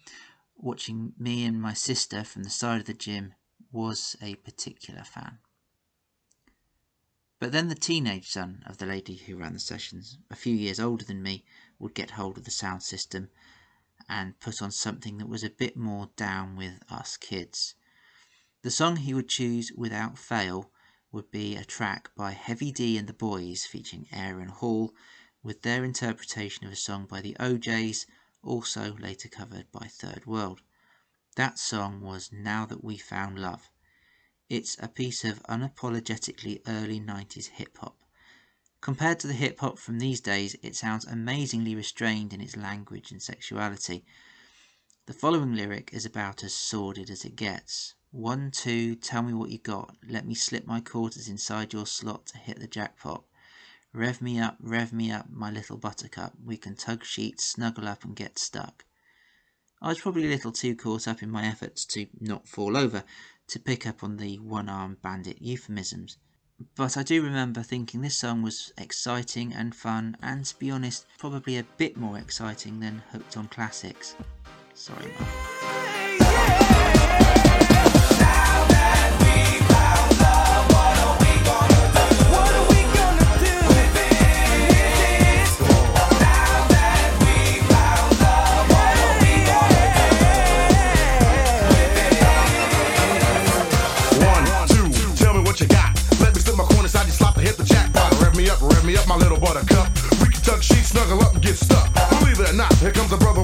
watching 0.56 1.14
me 1.18 1.46
and 1.46 1.62
my 1.62 1.74
sister 1.74 2.24
from 2.24 2.44
the 2.44 2.50
side 2.50 2.80
of 2.80 2.88
the 2.88 2.94
gym, 2.94 3.34
was 3.72 4.16
a 4.22 4.36
particular 4.36 5.04
fan. 5.04 5.40
But 7.40 7.52
then 7.52 7.68
the 7.68 7.76
teenage 7.76 8.30
son 8.30 8.64
of 8.66 8.78
the 8.78 8.88
lady 8.88 9.16
who 9.16 9.38
ran 9.38 9.54
the 9.54 9.60
sessions, 9.60 10.18
a 10.32 10.36
few 10.36 10.56
years 10.56 10.80
older 10.80 11.06
than 11.06 11.22
me, 11.22 11.46
would 11.78 11.94
get 11.94 12.12
hold 12.12 12.38
of 12.38 12.46
the 12.46 12.52
sound 12.52 12.82
system 12.82 13.30
and 14.10 14.40
put 14.40 14.60
on 14.62 14.72
something 14.72 15.20
that 15.20 15.30
was 15.30 15.44
a 15.44 15.50
bit 15.52 15.78
more 15.78 16.10
down 16.16 16.56
with 16.56 16.82
us 16.90 17.16
kids. 17.16 17.76
The 18.64 18.72
song 18.72 18.96
he 18.96 19.14
would 19.14 19.30
choose 19.30 19.72
without 19.76 20.18
fail 20.18 20.72
would 21.12 21.30
be 21.30 21.56
a 21.56 21.64
track 21.64 22.10
by 22.16 22.32
Heavy 22.32 22.72
D 22.72 22.98
and 22.98 23.08
the 23.08 23.14
Boyz 23.14 23.68
featuring 23.68 24.08
Aaron 24.12 24.50
Hall 24.50 24.96
with 25.44 25.62
their 25.62 25.84
interpretation 25.84 26.66
of 26.66 26.72
a 26.72 26.76
song 26.76 27.06
by 27.06 27.22
the 27.22 27.38
O'Jays, 27.40 28.08
also 28.42 28.96
later 28.98 29.30
covered 29.30 29.72
by 29.72 29.88
Third 29.88 30.26
World. 30.26 30.62
That 31.36 31.60
song 31.60 32.02
was 32.02 32.32
Now 32.32 32.66
That 32.66 32.84
We 32.84 32.98
Found 32.98 33.38
Love. 33.38 33.70
It's 34.50 34.78
a 34.80 34.88
piece 34.88 35.26
of 35.26 35.44
unapologetically 35.44 36.62
early 36.66 37.02
90s 37.02 37.48
hip 37.48 37.78
hop. 37.80 37.98
Compared 38.80 39.20
to 39.20 39.28
the 39.28 39.34
hip 39.34 39.60
hop 39.60 39.78
from 39.78 40.00
these 40.00 40.22
days, 40.22 40.56
it 40.62 40.74
sounds 40.74 41.04
amazingly 41.04 41.76
restrained 41.76 42.32
in 42.32 42.40
its 42.40 42.56
language 42.56 43.12
and 43.12 43.22
sexuality. 43.22 44.06
The 45.06 45.12
following 45.12 45.54
lyric 45.54 45.90
is 45.92 46.06
about 46.06 46.46
as 46.46 46.54
sordid 46.54 47.10
as 47.10 47.26
it 47.26 47.36
gets. 47.36 47.96
One, 48.12 48.50
two, 48.52 48.96
tell 48.96 49.22
me 49.22 49.34
what 49.34 49.50
you 49.50 49.58
got. 49.58 49.98
Let 50.08 50.26
me 50.26 50.34
slip 50.34 50.66
my 50.66 50.80
quarters 50.80 51.28
inside 51.28 51.74
your 51.74 51.86
slot 51.86 52.28
to 52.28 52.38
hit 52.38 52.62
the 52.62 52.68
jackpot. 52.68 53.26
Rev 53.92 54.22
me 54.22 54.40
up, 54.40 54.56
rev 54.62 54.94
me 54.94 55.12
up, 55.12 55.30
my 55.30 55.52
little 55.52 55.78
buttercup. 55.78 56.36
We 56.42 56.56
can 56.56 56.78
tug 56.78 57.04
sheets, 57.04 57.44
snuggle 57.44 57.86
up, 57.86 58.06
and 58.06 58.16
get 58.16 58.40
stuck. 58.40 58.86
I 59.82 59.90
was 59.90 60.00
probably 60.00 60.26
a 60.26 60.30
little 60.30 60.54
too 60.54 60.74
caught 60.74 61.06
up 61.06 61.22
in 61.22 61.30
my 61.30 61.46
efforts 61.46 61.84
to 61.88 62.08
not 62.20 62.48
fall 62.48 62.78
over 62.78 63.04
to 63.48 63.60
pick 63.60 63.88
up 63.88 64.04
on 64.04 64.18
the 64.18 64.40
one 64.40 64.70
armed 64.70 65.02
bandit 65.02 65.42
euphemisms. 65.42 66.18
But 66.76 66.98
I 66.98 67.04
do 67.04 67.22
remember 67.22 67.62
thinking 67.62 68.02
this 68.02 68.18
song 68.18 68.42
was 68.42 68.74
exciting 68.78 69.54
and 69.54 69.76
fun, 69.76 70.18
and 70.22 70.44
to 70.46 70.58
be 70.58 70.72
honest, 70.72 71.06
probably 71.20 71.58
a 71.58 71.64
bit 71.78 71.98
more 71.98 72.18
exciting 72.18 72.80
than 72.80 73.04
Hooked 73.12 73.38
on 73.38 73.48
Classics. 73.48 74.16
Sorry, 74.74 75.12
Mum. 75.20 75.57
A 103.14 103.18
brother 103.18 103.37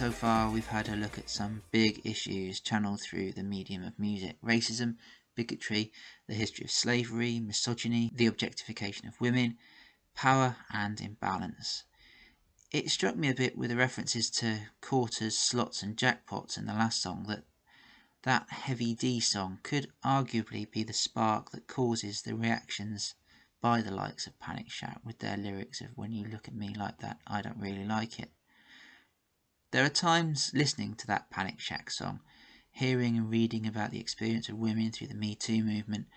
so 0.00 0.10
far, 0.10 0.50
we've 0.50 0.68
had 0.68 0.88
a 0.88 0.96
look 0.96 1.18
at 1.18 1.28
some 1.28 1.60
big 1.70 2.00
issues 2.06 2.58
channeled 2.58 3.02
through 3.02 3.32
the 3.32 3.42
medium 3.42 3.84
of 3.84 3.98
music 3.98 4.38
racism, 4.42 4.96
bigotry, 5.34 5.92
the 6.26 6.32
history 6.32 6.64
of 6.64 6.70
slavery, 6.70 7.38
misogyny, 7.38 8.10
the 8.14 8.24
objectification 8.24 9.06
of 9.06 9.20
women, 9.20 9.58
power, 10.14 10.56
and 10.72 11.02
imbalance. 11.02 11.84
It 12.72 12.90
struck 12.90 13.14
me 13.14 13.28
a 13.28 13.34
bit 13.34 13.58
with 13.58 13.68
the 13.68 13.76
references 13.76 14.30
to 14.40 14.68
quarters, 14.80 15.36
slots, 15.36 15.82
and 15.82 15.98
jackpots 15.98 16.56
in 16.56 16.64
the 16.64 16.72
last 16.72 17.02
song 17.02 17.26
that 17.28 17.44
that 18.22 18.48
Heavy 18.48 18.94
D 18.94 19.20
song 19.20 19.58
could 19.62 19.92
arguably 20.02 20.70
be 20.70 20.82
the 20.82 20.94
spark 20.94 21.50
that 21.50 21.68
causes 21.68 22.22
the 22.22 22.34
reactions 22.34 23.16
by 23.60 23.82
the 23.82 23.90
likes 23.90 24.26
of 24.26 24.40
Panic 24.40 24.70
Shack 24.70 25.02
with 25.04 25.18
their 25.18 25.36
lyrics 25.36 25.82
of 25.82 25.88
When 25.94 26.14
you 26.14 26.26
look 26.26 26.48
at 26.48 26.54
me 26.54 26.72
like 26.74 27.00
that, 27.00 27.20
I 27.26 27.42
don't 27.42 27.60
really 27.60 27.84
like 27.84 28.18
it. 28.18 28.30
There 29.72 29.84
are 29.84 29.88
times 29.88 30.50
listening 30.52 30.96
to 30.96 31.06
that 31.06 31.30
Panic 31.30 31.60
Shack 31.60 31.92
song, 31.92 32.22
hearing 32.72 33.16
and 33.16 33.30
reading 33.30 33.68
about 33.68 33.92
the 33.92 34.00
experience 34.00 34.48
of 34.48 34.58
women 34.58 34.90
through 34.90 35.06
the 35.06 35.14
Me 35.14 35.36
Too 35.36 35.62
movement, 35.62 36.08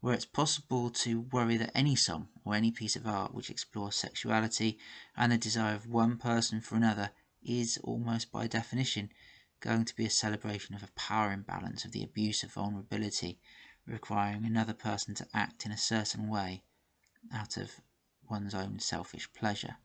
where 0.00 0.12
it's 0.12 0.26
possible 0.26 0.90
to 0.90 1.22
worry 1.22 1.56
that 1.56 1.74
any 1.74 1.96
song 1.96 2.28
or 2.44 2.54
any 2.54 2.70
piece 2.70 2.96
of 2.96 3.06
art 3.06 3.32
which 3.32 3.48
explores 3.48 3.96
sexuality 3.96 4.78
and 5.16 5.32
the 5.32 5.38
desire 5.38 5.74
of 5.74 5.86
one 5.86 6.18
person 6.18 6.60
for 6.60 6.76
another 6.76 7.12
is 7.42 7.78
almost 7.78 8.30
by 8.30 8.46
definition 8.46 9.10
going 9.60 9.86
to 9.86 9.96
be 9.96 10.04
a 10.04 10.10
celebration 10.10 10.74
of 10.74 10.82
a 10.82 10.92
power 10.92 11.32
imbalance 11.32 11.86
of 11.86 11.92
the 11.92 12.04
abuse 12.04 12.42
of 12.42 12.52
vulnerability, 12.52 13.40
requiring 13.86 14.44
another 14.44 14.74
person 14.74 15.14
to 15.14 15.26
act 15.32 15.64
in 15.64 15.72
a 15.72 15.78
certain 15.78 16.28
way 16.28 16.64
out 17.32 17.56
of 17.56 17.80
one's 18.28 18.54
own 18.54 18.78
selfish 18.78 19.32
pleasure. 19.32 19.78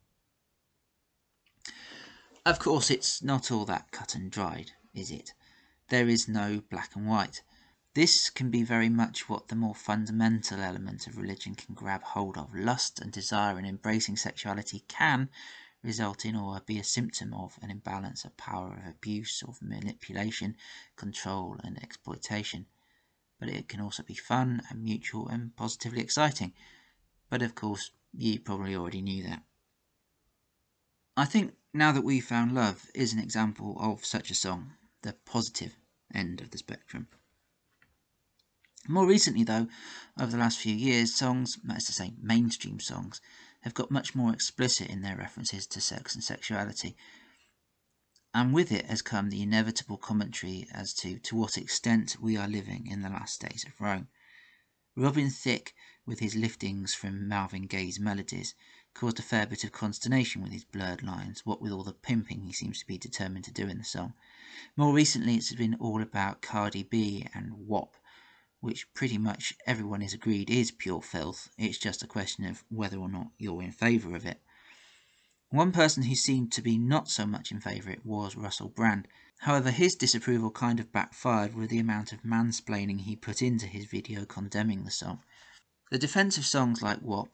Of 2.45 2.59
course, 2.59 2.91
it's 2.91 3.23
not 3.23 3.51
all 3.51 3.65
that 3.65 3.89
cut 3.89 4.13
and 4.13 4.29
dried, 4.29 4.73
is 4.93 5.09
it? 5.09 5.33
There 5.89 6.07
is 6.07 6.27
no 6.27 6.61
black 6.69 6.95
and 6.95 7.07
white. 7.07 7.41
This 7.95 8.29
can 8.29 8.51
be 8.51 8.61
very 8.61 8.87
much 8.87 9.27
what 9.27 9.47
the 9.47 9.55
more 9.55 9.73
fundamental 9.73 10.61
element 10.61 11.07
of 11.07 11.17
religion 11.17 11.55
can 11.55 11.73
grab 11.73 12.03
hold 12.03 12.37
of. 12.37 12.53
Lust 12.53 12.99
and 12.99 13.11
desire 13.11 13.57
and 13.57 13.65
embracing 13.65 14.15
sexuality 14.15 14.83
can 14.87 15.29
result 15.81 16.23
in 16.23 16.35
or 16.35 16.59
be 16.59 16.77
a 16.77 16.83
symptom 16.83 17.33
of 17.33 17.57
an 17.63 17.71
imbalance 17.71 18.23
of 18.25 18.37
power, 18.37 18.77
of 18.77 18.91
abuse, 18.91 19.41
of 19.41 19.59
manipulation, 19.59 20.55
control, 20.95 21.57
and 21.63 21.81
exploitation. 21.81 22.67
But 23.39 23.49
it 23.49 23.67
can 23.67 23.81
also 23.81 24.03
be 24.03 24.13
fun 24.13 24.61
and 24.69 24.83
mutual 24.83 25.29
and 25.29 25.55
positively 25.55 26.01
exciting. 26.01 26.53
But 27.27 27.41
of 27.41 27.55
course, 27.55 27.89
you 28.15 28.39
probably 28.39 28.75
already 28.75 29.01
knew 29.01 29.23
that. 29.23 29.41
I 31.17 31.25
think 31.25 31.55
Now 31.77 31.91
That 31.91 32.05
We 32.05 32.21
Found 32.21 32.55
Love 32.55 32.89
is 32.95 33.11
an 33.11 33.19
example 33.19 33.75
of 33.81 34.05
such 34.05 34.31
a 34.31 34.33
song, 34.33 34.75
the 35.01 35.11
positive 35.11 35.75
end 36.13 36.39
of 36.39 36.51
the 36.51 36.57
spectrum. 36.57 37.09
More 38.87 39.05
recently, 39.05 39.43
though, 39.43 39.67
over 40.17 40.31
the 40.31 40.37
last 40.37 40.57
few 40.57 40.73
years, 40.73 41.13
songs, 41.13 41.57
that 41.65 41.79
is 41.79 41.83
to 41.87 41.91
say, 41.91 42.13
mainstream 42.17 42.79
songs, 42.79 43.19
have 43.63 43.73
got 43.73 43.91
much 43.91 44.15
more 44.15 44.31
explicit 44.31 44.87
in 44.87 45.01
their 45.01 45.17
references 45.17 45.67
to 45.67 45.81
sex 45.81 46.15
and 46.15 46.23
sexuality. 46.23 46.95
And 48.33 48.53
with 48.53 48.71
it 48.71 48.85
has 48.85 49.01
come 49.01 49.29
the 49.29 49.41
inevitable 49.41 49.97
commentary 49.97 50.69
as 50.71 50.93
to 50.93 51.19
to 51.19 51.35
what 51.35 51.57
extent 51.57 52.15
we 52.21 52.37
are 52.37 52.47
living 52.47 52.87
in 52.87 53.01
the 53.01 53.09
last 53.09 53.41
days 53.41 53.65
of 53.67 53.81
Rome. 53.81 54.07
Robin 54.95 55.29
Thicke, 55.29 55.75
with 56.05 56.19
his 56.19 56.35
liftings 56.35 56.95
from 56.95 57.27
Marvin 57.27 57.63
Gaye's 57.63 57.99
melodies, 57.99 58.55
caused 58.95 59.19
a 59.19 59.21
fair 59.21 59.45
bit 59.45 59.65
of 59.65 59.73
consternation 59.73 60.41
with 60.41 60.53
his 60.53 60.63
blurred 60.63 61.03
lines, 61.03 61.45
what 61.45 61.61
with 61.61 61.69
all 61.69 61.83
the 61.83 61.91
pimping 61.91 62.41
he 62.41 62.53
seems 62.53 62.79
to 62.79 62.87
be 62.87 62.97
determined 62.97 63.43
to 63.43 63.51
do 63.51 63.67
in 63.67 63.77
the 63.77 63.83
song. 63.83 64.13
More 64.77 64.93
recently, 64.93 65.35
it's 65.35 65.53
been 65.53 65.75
all 65.75 66.01
about 66.01 66.41
Cardi 66.41 66.83
B 66.83 67.27
and 67.33 67.67
WAP, 67.67 67.97
which 68.61 68.93
pretty 68.93 69.17
much 69.17 69.53
everyone 69.67 70.01
is 70.01 70.13
agreed 70.13 70.49
is 70.49 70.71
pure 70.71 71.01
filth. 71.01 71.49
It's 71.57 71.77
just 71.77 72.03
a 72.03 72.07
question 72.07 72.45
of 72.45 72.63
whether 72.69 72.97
or 72.97 73.09
not 73.09 73.31
you're 73.37 73.61
in 73.61 73.73
favour 73.73 74.15
of 74.15 74.25
it. 74.25 74.41
One 75.49 75.73
person 75.73 76.03
who 76.03 76.15
seemed 76.15 76.53
to 76.53 76.61
be 76.61 76.77
not 76.77 77.09
so 77.09 77.25
much 77.25 77.51
in 77.51 77.59
favour 77.59 77.97
was 78.05 78.37
Russell 78.37 78.69
Brand. 78.69 79.09
However, 79.39 79.71
his 79.71 79.95
disapproval 79.95 80.51
kind 80.51 80.79
of 80.79 80.93
backfired 80.93 81.53
with 81.53 81.69
the 81.69 81.79
amount 81.79 82.13
of 82.13 82.23
mansplaining 82.23 83.01
he 83.01 83.17
put 83.17 83.41
into 83.41 83.67
his 83.67 83.85
video 83.85 84.23
condemning 84.23 84.85
the 84.85 84.91
song. 84.91 85.21
The 85.91 85.99
defence 85.99 86.37
of 86.37 86.45
songs 86.45 86.81
like 86.81 87.01
WAP 87.01 87.27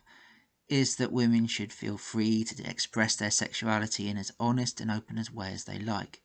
is 0.72 0.96
that 0.96 1.12
women 1.12 1.46
should 1.48 1.74
feel 1.74 1.98
free 1.98 2.46
to 2.46 2.64
express 2.64 3.18
their 3.18 3.30
sexuality 3.30 4.08
in 4.08 4.16
as 4.16 4.32
honest 4.40 4.80
and 4.80 4.90
open 4.90 5.18
a 5.18 5.26
way 5.34 5.52
as 5.52 5.66
they 5.66 5.78
like. 5.78 6.22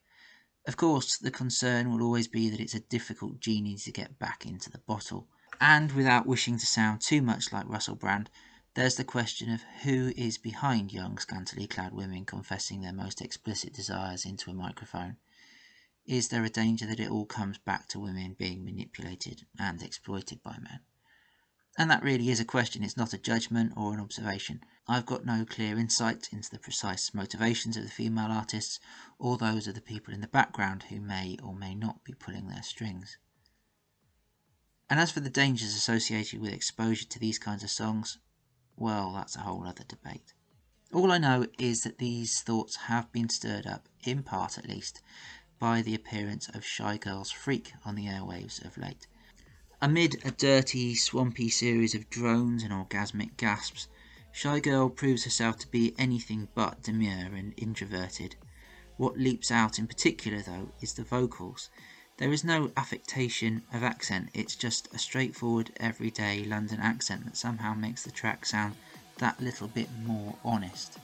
Of 0.69 0.77
course, 0.77 1.19
the 1.19 1.33
concern 1.33 1.91
will 1.91 2.01
always 2.01 2.29
be 2.29 2.49
that 2.51 2.61
it's 2.61 2.75
a 2.75 2.81
difficult 2.81 3.41
genie 3.41 3.77
to 3.79 3.91
get 3.91 4.21
back 4.21 4.47
into 4.47 4.71
the 4.71 4.79
bottle. 4.79 5.29
And 5.61 5.91
without 5.91 6.27
wishing 6.27 6.59
to 6.59 6.67
sound 6.67 7.01
too 7.01 7.23
much 7.23 7.53
like 7.53 7.69
Russell 7.69 7.97
Brand, 7.97 8.31
there's 8.75 8.95
the 8.95 9.05
question 9.05 9.51
of 9.51 9.63
who 9.83 10.13
is 10.17 10.39
behind 10.39 10.93
young, 10.93 11.19
scantily 11.19 11.67
clad 11.67 11.93
women 11.93 12.25
confessing 12.25 12.83
their 12.83 12.93
most 12.93 13.21
explicit 13.21 13.73
desires 13.73 14.25
into 14.25 14.51
a 14.51 14.55
microphone. 14.55 15.17
is 16.05 16.29
there 16.29 16.45
a 16.45 16.51
danger 16.51 16.87
that 16.87 17.01
it 17.01 17.11
all 17.11 17.27
comes 17.27 17.59
back 17.59 17.89
to 17.89 17.99
women 17.99 18.35
being 18.39 18.65
manipulated 18.65 19.45
and 19.59 19.83
exploited 19.83 20.41
by 20.41 20.57
men? 20.61 20.81
And 21.79 21.91
that 21.91 22.03
really 22.03 22.31
is 22.31 22.41
a 22.41 22.45
question, 22.45 22.83
it's 22.83 22.97
not 22.97 23.13
a 23.13 23.19
judgment 23.19 23.75
or 23.77 23.93
an 23.93 24.01
observation. 24.01 24.63
I've 24.89 25.05
got 25.05 25.27
no 25.27 25.45
clear 25.45 25.79
insight 25.79 26.29
into 26.33 26.49
the 26.49 26.59
precise 26.59 27.13
motivations 27.13 27.77
of 27.77 27.83
the 27.83 27.91
female 27.91 28.31
artists 28.31 28.81
or 29.19 29.37
those 29.37 29.67
of 29.67 29.75
the 29.75 29.83
people 29.83 30.15
in 30.15 30.23
the 30.23 30.27
background 30.27 30.85
who 30.85 31.01
may 31.01 31.37
or 31.43 31.55
may 31.55 31.75
not 31.75 32.03
be 32.03 32.15
pulling 32.15 32.49
their 32.49 32.63
strings. 32.63 33.19
And 34.89 34.99
as 34.99 35.11
for 35.11 35.21
the 35.21 35.29
dangers 35.29 35.75
associated 35.75 36.41
with 36.41 36.53
exposure 36.53 37.07
to 37.07 37.19
these 37.19 37.39
kinds 37.39 37.63
of 37.63 37.71
songs, 37.71 38.19
well, 38.77 39.13
that's 39.13 39.37
a 39.37 39.41
whole 39.41 39.67
other 39.67 39.85
debate. 39.85 40.33
All 40.93 41.11
I 41.11 41.19
know 41.19 41.47
is 41.59 41.83
that 41.83 41.99
these 41.99 42.41
thoughts 42.41 42.77
have 42.77 43.11
been 43.13 43.29
stirred 43.29 43.67
up, 43.67 43.89
in 44.05 44.23
part 44.23 44.57
at 44.57 44.69
least, 44.69 45.03
by 45.59 45.83
the 45.83 45.95
appearance 45.95 46.49
of 46.49 46.63
Shygirl's 46.63 47.33
Freak 47.33 47.73
on 47.85 47.97
the 47.97 48.07
airwaves 48.07 48.65
of 48.65 48.79
late. 48.79 49.09
Amid 49.87 50.21
a 50.25 50.33
dirty, 50.33 50.97
swampy 50.97 51.49
series 51.49 51.95
of 51.95 52.11
drones 52.11 52.65
and 52.65 52.73
orgasmic 52.73 53.37
gasps, 53.37 53.87
Shygirl 54.35 54.97
proves 54.97 55.23
herself 55.23 55.61
to 55.61 55.69
be 55.69 55.95
anything 55.97 56.49
but 56.57 56.83
demure 56.83 57.37
and 57.37 57.55
introverted. 57.57 58.35
What 58.97 59.17
leaps 59.17 59.53
out 59.53 59.79
in 59.79 59.87
particular, 59.87 60.43
though, 60.43 60.73
is 60.81 60.95
the 60.95 61.05
vocals. 61.05 61.71
There 62.17 62.33
is 62.33 62.43
no 62.43 62.73
affectation 62.77 63.63
of 63.73 63.85
accent, 63.85 64.31
it's 64.35 64.57
just 64.57 64.93
a 64.93 64.99
straightforward, 64.99 65.71
everyday 65.77 66.43
London 66.43 66.81
accent 66.81 67.25
that 67.25 67.37
somehow 67.37 67.73
makes 67.73 68.03
the 68.03 68.11
track 68.11 68.45
sound 68.45 68.75
that 69.19 69.41
little 69.41 69.69
bit 69.69 69.89
more 70.03 70.37
honest. 70.45 70.99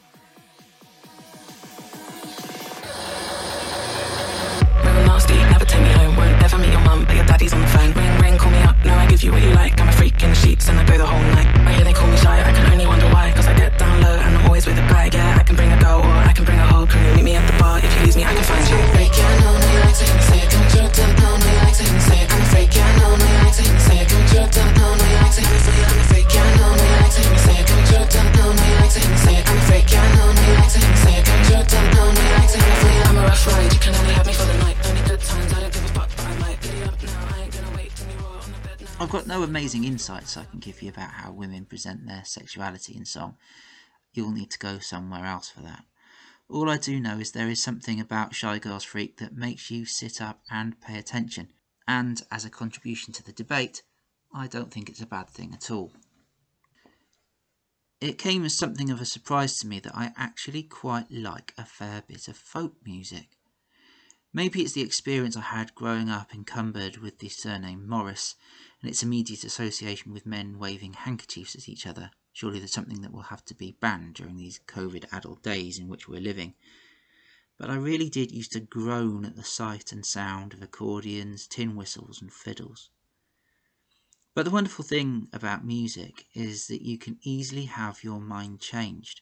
Mum, 6.92 7.04
but 7.06 7.16
your 7.16 7.24
daddy's 7.24 7.52
on 7.52 7.60
the 7.60 7.66
phone. 7.66 7.92
Ring, 7.92 8.14
ring, 8.20 8.38
call 8.38 8.50
me 8.50 8.62
up. 8.62 8.76
No, 8.84 8.94
I 8.94 9.06
give 9.06 9.22
you 9.22 9.32
what 9.32 9.42
you 9.42 9.50
like. 9.50 9.80
I'm 9.80 9.88
a 9.88 9.92
freak 9.92 10.22
in 10.22 10.30
the 10.30 10.36
sheets 10.36 10.68
and 10.68 10.78
I 10.78 10.84
go 10.84 10.98
the 10.98 11.06
whole 11.06 11.26
night. 11.36 11.48
I 11.68 11.72
hear 11.72 11.84
they 11.84 11.92
call 11.92 12.08
me 12.08 12.16
shy, 12.16 12.36
I 12.40 12.52
can 12.52 12.70
only 12.72 12.86
wonder 12.86 13.06
why. 13.06 13.32
Cause 13.34 13.46
I 13.46 13.54
get 13.56 13.78
down 13.78 14.02
low 14.02 14.16
and 14.24 14.36
I'm 14.36 14.46
always 14.46 14.66
with 14.66 14.78
a 14.78 14.86
guy. 14.92 15.08
Yeah, 15.12 15.31
amazing 39.52 39.84
insights 39.84 40.38
I 40.38 40.46
can 40.46 40.60
give 40.60 40.80
you 40.80 40.88
about 40.88 41.10
how 41.10 41.30
women 41.30 41.66
present 41.66 42.06
their 42.06 42.24
sexuality 42.24 42.96
in 42.96 43.04
song. 43.04 43.36
You'll 44.14 44.32
need 44.32 44.50
to 44.52 44.58
go 44.58 44.78
somewhere 44.78 45.26
else 45.26 45.50
for 45.50 45.60
that. 45.60 45.84
All 46.48 46.70
I 46.70 46.78
do 46.78 46.98
know 46.98 47.18
is 47.18 47.32
there 47.32 47.50
is 47.50 47.62
something 47.62 48.00
about 48.00 48.32
Shygirl's 48.32 48.84
Freak 48.84 49.18
that 49.18 49.36
makes 49.36 49.70
you 49.70 49.84
sit 49.84 50.22
up 50.22 50.40
and 50.50 50.80
pay 50.80 50.96
attention. 50.96 51.48
And 51.86 52.22
as 52.30 52.46
a 52.46 52.50
contribution 52.50 53.12
to 53.12 53.22
the 53.22 53.34
debate, 53.34 53.82
I 54.34 54.46
don't 54.46 54.72
think 54.72 54.88
it's 54.88 55.02
a 55.02 55.06
bad 55.06 55.28
thing 55.28 55.52
at 55.52 55.70
all. 55.70 55.92
It 58.00 58.16
came 58.16 58.46
as 58.46 58.56
something 58.56 58.88
of 58.88 59.02
a 59.02 59.04
surprise 59.04 59.58
to 59.58 59.66
me 59.66 59.80
that 59.80 59.94
I 59.94 60.12
actually 60.16 60.62
quite 60.62 61.10
like 61.10 61.52
a 61.58 61.66
fair 61.66 62.02
bit 62.08 62.26
of 62.26 62.38
folk 62.38 62.76
music. 62.86 63.36
Maybe 64.32 64.62
it's 64.62 64.72
the 64.72 64.80
experience 64.80 65.36
I 65.36 65.42
had 65.42 65.74
growing 65.74 66.08
up 66.08 66.34
encumbered 66.34 66.96
with 66.96 67.18
the 67.18 67.28
surname 67.28 67.86
Morris 67.86 68.34
and 68.82 68.90
its 68.90 69.02
immediate 69.02 69.44
association 69.44 70.12
with 70.12 70.26
men 70.26 70.58
waving 70.58 70.92
handkerchiefs 70.92 71.54
at 71.54 71.68
each 71.68 71.86
other. 71.86 72.10
Surely 72.32 72.58
there's 72.58 72.72
something 72.72 73.00
that 73.02 73.12
will 73.12 73.22
have 73.22 73.44
to 73.44 73.54
be 73.54 73.76
banned 73.80 74.14
during 74.14 74.36
these 74.36 74.60
COVID 74.66 75.04
addled 75.12 75.42
days 75.42 75.78
in 75.78 75.86
which 75.86 76.08
we're 76.08 76.20
living. 76.20 76.54
But 77.58 77.70
I 77.70 77.76
really 77.76 78.10
did 78.10 78.32
used 78.32 78.52
to 78.52 78.60
groan 78.60 79.24
at 79.24 79.36
the 79.36 79.44
sight 79.44 79.92
and 79.92 80.04
sound 80.04 80.52
of 80.52 80.62
accordions, 80.62 81.46
tin 81.46 81.76
whistles, 81.76 82.20
and 82.20 82.32
fiddles. 82.32 82.90
But 84.34 84.46
the 84.46 84.50
wonderful 84.50 84.84
thing 84.84 85.28
about 85.32 85.64
music 85.64 86.26
is 86.34 86.66
that 86.66 86.82
you 86.82 86.98
can 86.98 87.18
easily 87.22 87.66
have 87.66 88.02
your 88.02 88.20
mind 88.20 88.60
changed. 88.60 89.20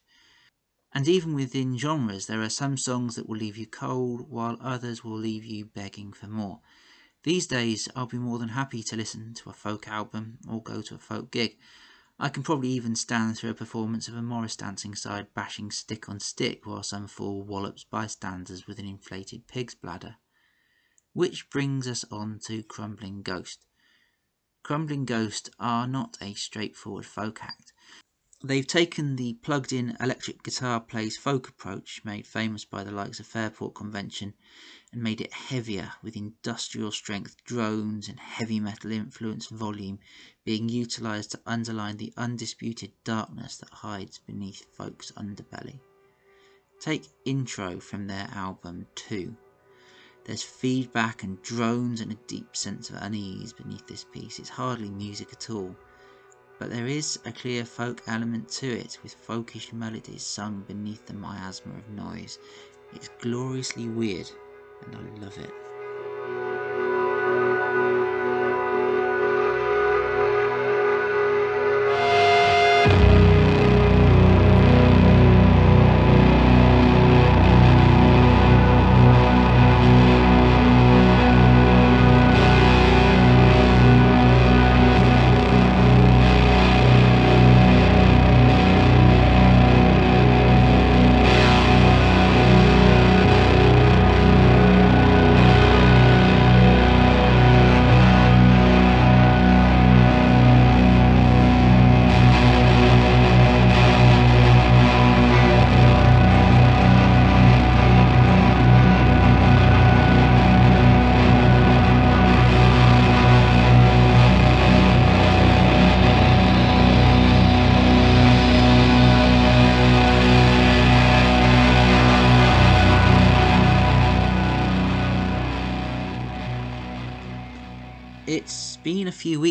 And 0.92 1.07
even 1.07 1.35
within 1.35 1.77
genres, 1.77 2.27
there 2.27 2.42
are 2.42 2.49
some 2.49 2.77
songs 2.77 3.16
that 3.16 3.29
will 3.29 3.37
leave 3.37 3.57
you 3.57 3.66
cold, 3.66 4.31
while 4.31 4.57
others 4.61 5.05
will 5.05 5.18
leave 5.18 5.44
you 5.44 5.66
begging 5.66 6.12
for 6.12 6.29
more. 6.29 6.61
These 7.22 7.46
days, 7.46 7.87
I'll 7.94 8.06
be 8.06 8.16
more 8.16 8.38
than 8.38 8.50
happy 8.50 8.83
to 8.83 8.96
listen 8.96 9.35
to 9.35 9.50
a 9.50 9.52
folk 9.52 9.87
album 9.87 10.38
or 10.48 10.62
go 10.62 10.80
to 10.80 10.94
a 10.94 10.98
folk 10.98 11.30
gig. 11.30 11.59
I 12.18 12.30
can 12.30 12.42
probably 12.42 12.70
even 12.70 12.96
stand 12.96 13.37
through 13.37 13.50
a 13.50 13.54
performance 13.54 14.09
of 14.09 14.16
a 14.16 14.22
Morris 14.22 14.56
dancing 14.56 14.94
side 14.94 15.35
bashing 15.35 15.70
stick 15.70 16.09
on 16.09 16.20
stick 16.20 16.66
while 16.66 16.83
some 16.83 17.06
fool 17.06 17.42
wallops 17.42 17.85
bystanders 17.85 18.66
with 18.66 18.78
an 18.78 18.87
inflated 18.87 19.46
pig's 19.46 19.74
bladder. 19.74 20.16
Which 21.12 21.50
brings 21.50 21.87
us 21.87 22.06
on 22.11 22.38
to 22.44 22.62
Crumbling 22.62 23.20
Ghost. 23.22 23.66
Crumbling 24.62 25.04
Ghost 25.04 25.50
are 25.59 25.87
not 25.87 26.16
a 26.22 26.33
straightforward 26.35 27.04
folk 27.04 27.42
act. 27.42 27.74
They've 28.42 28.66
taken 28.66 29.16
the 29.16 29.35
plugged 29.35 29.70
in 29.70 29.98
electric 30.00 30.42
guitar 30.42 30.81
plays 30.81 31.18
folk 31.18 31.46
approach 31.46 32.00
made 32.07 32.26
famous 32.26 32.64
by 32.64 32.85
the 32.85 32.90
likes 32.90 33.20
of 33.20 33.26
Fairport 33.26 33.74
Convention 33.74 34.33
and 34.90 35.03
made 35.03 35.20
it 35.20 35.35
heavier 35.35 35.92
with 36.03 36.16
industrial 36.16 36.90
strength 36.90 37.37
drones 37.44 38.09
and 38.09 38.18
heavy 38.18 38.59
metal 38.59 38.92
influenced 38.92 39.50
volume 39.50 39.98
being 40.42 40.70
utilised 40.70 41.33
to 41.33 41.40
underline 41.44 41.98
the 41.98 42.14
undisputed 42.16 42.92
darkness 43.05 43.59
that 43.59 43.68
hides 43.68 44.16
beneath 44.16 44.64
folk's 44.72 45.12
underbelly. 45.12 45.79
Take 46.81 47.11
Intro 47.26 47.79
from 47.79 48.07
their 48.07 48.31
album 48.33 48.87
2. 48.94 49.37
There's 50.24 50.42
feedback 50.42 51.24
and 51.24 51.42
drones 51.42 52.00
and 52.00 52.11
a 52.11 52.26
deep 52.26 52.57
sense 52.57 52.88
of 52.88 52.96
unease 53.03 53.53
beneath 53.53 53.87
this 53.87 54.05
piece. 54.05 54.38
It's 54.38 54.48
hardly 54.48 54.88
music 54.88 55.31
at 55.35 55.50
all 55.50 55.76
but 56.61 56.68
there 56.70 56.87
is 56.87 57.18
a 57.25 57.33
clear 57.33 57.64
folk 57.64 58.03
element 58.07 58.46
to 58.51 58.68
it, 58.68 58.99
with 59.03 59.16
folkish 59.27 59.73
melodies 59.73 60.23
sung 60.23 60.62
beneath 60.68 61.05
the 61.07 61.14
miasma 61.14 61.73
of 61.73 61.88
noise. 61.88 62.38
It's 62.92 63.09
gloriously 63.23 63.88
weird, 63.88 64.31
and 64.85 64.94
I 64.94 65.25
love 65.25 65.38
it. 65.38 65.60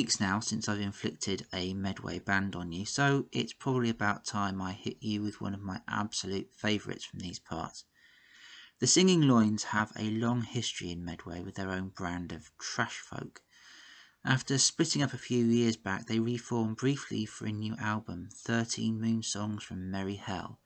Weeks 0.09 0.19
now 0.19 0.39
since 0.39 0.67
I've 0.67 0.81
inflicted 0.81 1.45
a 1.53 1.75
Medway 1.75 2.17
band 2.17 2.55
on 2.55 2.71
you, 2.71 2.83
so 2.83 3.27
it's 3.31 3.53
probably 3.53 3.91
about 3.91 4.25
time 4.25 4.59
I 4.59 4.71
hit 4.71 4.97
you 5.01 5.21
with 5.21 5.39
one 5.39 5.53
of 5.53 5.61
my 5.61 5.81
absolute 5.87 6.49
favourites 6.51 7.05
from 7.05 7.19
these 7.19 7.37
parts. 7.37 7.85
The 8.79 8.87
Singing 8.87 9.21
Loins 9.21 9.65
have 9.65 9.91
a 9.95 10.09
long 10.09 10.41
history 10.41 10.89
in 10.89 11.05
Medway 11.05 11.41
with 11.43 11.53
their 11.53 11.69
own 11.69 11.89
brand 11.89 12.31
of 12.31 12.49
trash 12.57 12.97
folk. 12.97 13.43
After 14.25 14.57
splitting 14.57 15.03
up 15.03 15.13
a 15.13 15.17
few 15.19 15.45
years 15.45 15.77
back, 15.77 16.07
they 16.07 16.19
reformed 16.19 16.77
briefly 16.77 17.27
for 17.27 17.45
a 17.45 17.51
new 17.51 17.75
album, 17.75 18.29
13 18.33 18.99
Moon 18.99 19.21
Songs 19.21 19.61
from 19.61 19.91
Merry 19.91 20.15
Hell, 20.15 20.59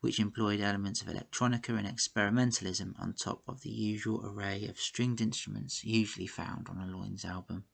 which 0.00 0.20
employed 0.20 0.60
elements 0.60 1.00
of 1.00 1.08
electronica 1.08 1.78
and 1.78 1.88
experimentalism 1.88 2.92
on 3.00 3.14
top 3.14 3.42
of 3.48 3.62
the 3.62 3.70
usual 3.70 4.22
array 4.26 4.66
of 4.66 4.78
stringed 4.78 5.22
instruments 5.22 5.82
usually 5.82 6.26
found 6.26 6.68
on 6.68 6.76
a 6.76 6.86
Loins 6.94 7.24
album. 7.24 7.64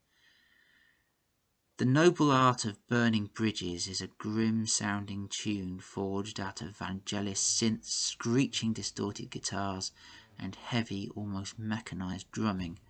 The 1.79 1.85
Noble 1.85 2.33
Art 2.33 2.65
of 2.65 2.85
Burning 2.89 3.31
Bridges 3.33 3.87
is 3.87 4.01
a 4.01 4.09
grim 4.09 4.67
sounding 4.67 5.29
tune 5.29 5.79
forged 5.79 6.41
out 6.41 6.61
of 6.61 6.77
Vangelis 6.77 7.39
synths, 7.39 7.85
screeching 7.85 8.73
distorted 8.73 9.31
guitars, 9.31 9.93
and 10.41 10.57
heavy, 10.57 11.09
almost 11.15 11.57
mechanized 11.57 12.33
drumming, 12.33 12.81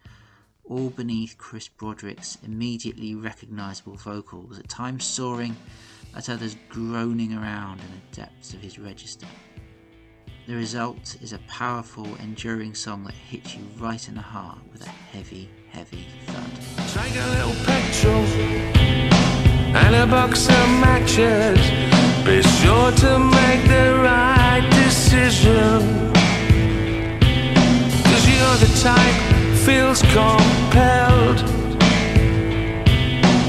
all 0.64 0.88
beneath 0.88 1.36
Chris 1.36 1.68
Broderick's 1.68 2.38
immediately 2.42 3.14
recognizable 3.14 3.96
vocals, 3.96 4.58
at 4.58 4.70
times 4.70 5.04
soaring, 5.04 5.54
at 6.16 6.30
others 6.30 6.56
groaning 6.70 7.34
around 7.34 7.80
in 7.80 7.90
the 7.90 8.16
depths 8.16 8.54
of 8.54 8.60
his 8.60 8.78
register. 8.78 9.26
The 10.46 10.54
result 10.54 11.18
is 11.20 11.34
a 11.34 11.38
powerful, 11.40 12.06
enduring 12.22 12.74
song 12.74 13.04
that 13.04 13.12
hits 13.12 13.54
you 13.54 13.64
right 13.76 14.08
in 14.08 14.14
the 14.14 14.22
heart 14.22 14.60
with 14.72 14.80
a 14.80 14.88
heavy, 14.88 15.50
heavy 15.70 16.06
thud. 16.24 17.67
And 19.84 19.94
a 19.94 20.06
box 20.06 20.48
of 20.48 20.68
matches. 20.84 21.58
Be 22.24 22.42
sure 22.58 22.90
to 23.04 23.18
make 23.18 23.62
the 23.74 23.86
right 24.08 24.64
decision. 24.82 25.78
Cause 28.08 28.24
you're 28.32 28.58
the 28.64 28.70
type 28.82 29.18
feels 29.66 30.00
compelled 30.16 31.38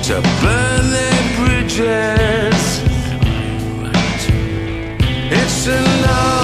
to 0.08 0.16
burn 0.42 0.84
their 0.98 1.22
bridges. 1.38 2.60
It's 5.32 5.68
a 5.68 5.82
noble 6.06 6.39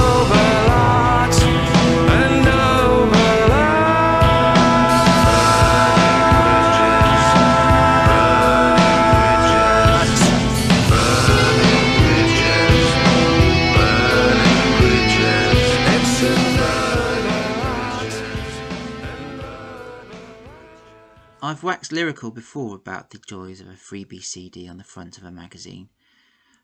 I've 21.56 21.64
waxed 21.64 21.94
lyrical 21.94 22.32
before 22.32 22.76
about 22.76 23.12
the 23.12 23.18
joys 23.18 23.62
of 23.62 23.70
a 23.70 23.78
freebie 23.78 24.22
CD 24.22 24.68
on 24.68 24.76
the 24.76 24.84
front 24.84 25.18
of 25.18 25.24
a 25.24 25.32
magazine. 25.32 25.88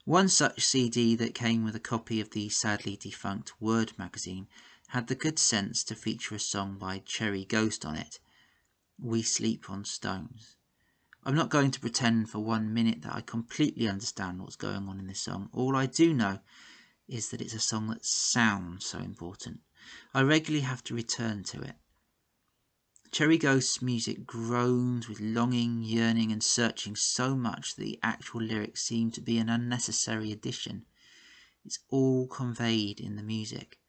One 0.03 0.27
such 0.27 0.65
CD 0.65 1.15
that 1.15 1.33
came 1.33 1.63
with 1.63 1.77
a 1.77 1.79
copy 1.79 2.19
of 2.19 2.31
the 2.31 2.49
sadly 2.49 2.97
defunct 2.97 3.53
Word 3.61 3.97
magazine 3.97 4.49
had 4.89 5.07
the 5.07 5.15
good 5.15 5.39
sense 5.39 5.85
to 5.85 5.95
feature 5.95 6.35
a 6.35 6.39
song 6.39 6.77
by 6.77 6.99
Cherry 7.05 7.45
Ghost 7.45 7.85
on 7.85 7.95
it, 7.95 8.19
We 8.99 9.21
Sleep 9.21 9.69
on 9.69 9.85
Stones. 9.85 10.57
I'm 11.23 11.35
not 11.35 11.49
going 11.49 11.71
to 11.71 11.79
pretend 11.79 12.29
for 12.29 12.39
one 12.39 12.73
minute 12.73 13.01
that 13.03 13.15
I 13.15 13.21
completely 13.21 13.87
understand 13.87 14.41
what's 14.41 14.57
going 14.57 14.89
on 14.89 14.99
in 14.99 15.07
this 15.07 15.21
song. 15.21 15.49
All 15.53 15.73
I 15.73 15.85
do 15.85 16.13
know 16.13 16.39
is 17.07 17.29
that 17.29 17.39
it's 17.39 17.53
a 17.53 17.59
song 17.59 17.87
that 17.87 18.05
sounds 18.05 18.87
so 18.87 18.99
important. 18.99 19.61
I 20.13 20.21
regularly 20.23 20.65
have 20.65 20.83
to 20.83 20.93
return 20.93 21.43
to 21.43 21.61
it. 21.61 21.75
Cherry 23.11 23.37
Ghost's 23.37 23.81
music 23.81 24.25
groans 24.25 25.09
with 25.09 25.19
longing, 25.19 25.83
yearning, 25.83 26.31
and 26.31 26.41
searching 26.41 26.95
so 26.95 27.35
much 27.35 27.75
that 27.75 27.83
the 27.83 27.99
actual 28.01 28.41
lyrics 28.41 28.85
seem 28.85 29.11
to 29.11 29.19
be 29.19 29.37
an 29.37 29.49
unnecessary 29.49 30.31
addition. 30.31 30.85
It's 31.65 31.79
all 31.89 32.25
conveyed 32.25 33.01
in 33.01 33.17
the 33.17 33.21
music. 33.23 33.81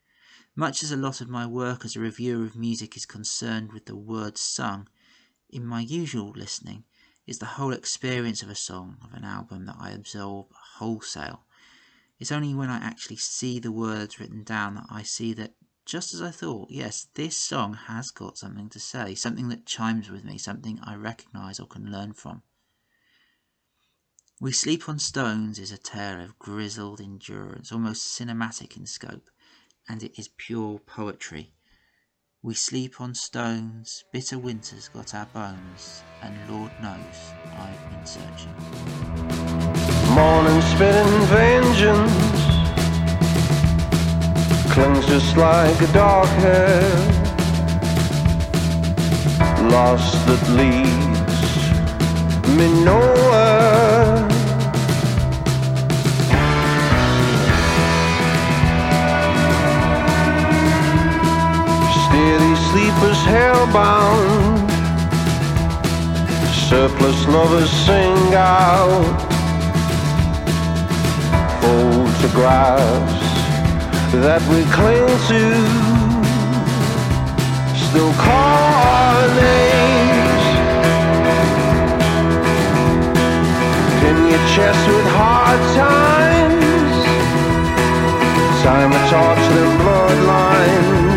Much 0.57 0.83
as 0.83 0.91
a 0.91 0.97
lot 0.97 1.21
of 1.21 1.29
my 1.29 1.47
work 1.47 1.85
as 1.85 1.95
a 1.95 2.01
reviewer 2.01 2.45
of 2.45 2.57
music 2.57 2.97
is 2.97 3.07
concerned 3.07 3.73
with 3.73 3.87
the 3.87 3.95
words 3.95 4.41
sung, 4.41 4.89
in 5.49 5.65
my 5.65 5.83
usual 5.83 6.33
listening 6.35 6.83
is 7.25 7.39
the 7.39 7.47
whole 7.47 7.73
experience 7.73 8.43
of 8.43 8.51
a 8.51 8.57
song, 8.57 8.97
of 9.05 9.13
an 9.13 9.23
album 9.23 9.67
that 9.67 9.77
I 9.79 9.91
absorb 9.91 10.49
wholesale. 10.79 11.45
It's 12.19 12.33
only 12.33 12.55
when 12.55 12.71
I 12.71 12.79
actually 12.79 13.19
see 13.19 13.61
the 13.61 13.71
words 13.71 14.19
written 14.19 14.43
down 14.43 14.75
that 14.75 14.87
I 14.91 15.05
see 15.05 15.33
that 15.35 15.55
just 15.85 16.15
as 16.15 16.23
I 16.23 16.31
thought, 16.31 16.71
yes, 16.71 17.09
this 17.15 17.37
song 17.37 17.75
has 17.87 18.11
got 18.11 18.39
something 18.39 18.69
to 18.71 18.81
say, 18.81 19.15
something 19.15 19.49
that 19.49 19.67
chimes 19.67 20.11
with 20.11 20.25
me, 20.25 20.39
something 20.39 20.79
I 20.83 20.95
recognise 20.95 21.59
or 21.59 21.67
can 21.67 21.91
learn 21.91 22.13
from. 22.13 22.43
We 24.41 24.53
Sleep 24.53 24.89
on 24.89 24.99
Stones 24.99 25.59
is 25.59 25.71
a 25.71 25.79
tale 25.79 26.21
of 26.21 26.39
grizzled 26.39 27.01
endurance, 27.01 27.71
almost 27.71 28.19
cinematic 28.19 28.77
in 28.77 28.87
scope, 28.87 29.31
and 29.89 30.03
it 30.03 30.19
is 30.19 30.31
pure 30.37 30.79
poetry. 30.81 31.53
We 32.43 32.55
sleep 32.55 33.01
on 33.01 33.15
stones, 33.15 34.03
bitter 34.13 34.37
winter's 34.37 34.89
got 34.89 35.15
our 35.15 35.27
bones, 35.27 36.03
and 36.23 36.35
Lord 36.51 36.73
knows 36.83 36.99
I've 37.57 37.91
been 37.91 38.05
searching. 38.05 38.53
Morning 40.13 40.61
spitting 40.63 41.27
vengeance 41.27 42.22
clings 44.73 45.05
just 45.07 45.37
like 45.37 45.79
a 45.83 45.93
dark 45.93 46.29
hair, 46.41 46.81
lost 49.69 50.15
that 50.27 50.43
leads 50.57 51.43
me 52.57 52.69
nowhere. 52.83 54.29
Steady 62.05 62.55
sleepers 62.69 63.21
hellbound, 63.33 64.71
surplus 66.69 67.27
lovers 67.29 67.71
sing 67.71 68.35
out. 68.35 69.21
Photographs 71.61 73.22
that 74.21 74.43
we 74.53 74.61
cling 74.77 75.09
to 75.31 75.41
still 77.79 78.13
call 78.21 78.73
our 78.93 79.29
names. 79.41 80.45
In 84.09 84.17
your 84.29 84.45
chest 84.55 84.83
with 84.89 85.09
hard 85.17 85.61
times 85.77 86.23
time 88.63 88.93
to 88.93 88.99
torture 89.11 89.55
them 89.55 89.73
bloodlines 89.81 91.12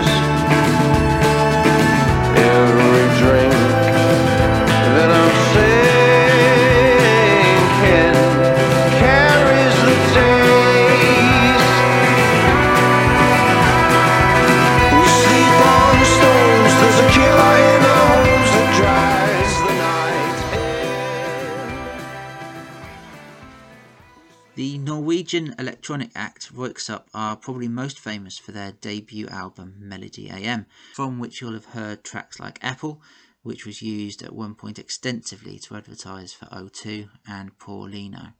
electronic 25.85 26.09
act 26.15 26.51
Röyksopp 26.51 27.03
are 27.13 27.35
probably 27.35 27.67
most 27.67 27.99
famous 27.99 28.39
for 28.39 28.51
their 28.51 28.71
debut 28.71 29.27
album 29.27 29.75
Melody 29.77 30.31
AM, 30.31 30.65
from 30.95 31.19
which 31.19 31.39
you'll 31.39 31.53
have 31.53 31.75
heard 31.77 32.03
tracks 32.03 32.39
like 32.39 32.57
Apple, 32.63 33.03
which 33.43 33.67
was 33.67 33.83
used 33.83 34.23
at 34.23 34.33
one 34.33 34.55
point 34.55 34.79
extensively 34.79 35.59
to 35.59 35.75
advertise 35.75 36.33
for 36.33 36.47
O2, 36.47 37.07
and 37.27 37.59
Poor 37.59 37.87
Leno. 37.87 38.33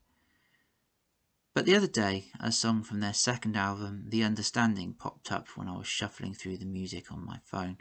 But 1.54 1.66
the 1.66 1.76
other 1.76 1.86
day, 1.86 2.32
a 2.40 2.52
song 2.52 2.82
from 2.82 3.00
their 3.00 3.14
second 3.14 3.56
album, 3.56 4.06
The 4.08 4.24
Understanding, 4.24 4.96
popped 4.98 5.32
up 5.32 5.50
when 5.50 5.68
I 5.68 5.78
was 5.78 5.86
shuffling 5.86 6.34
through 6.34 6.58
the 6.58 6.66
music 6.66 7.12
on 7.12 7.24
my 7.24 7.42
phone. 7.44 7.78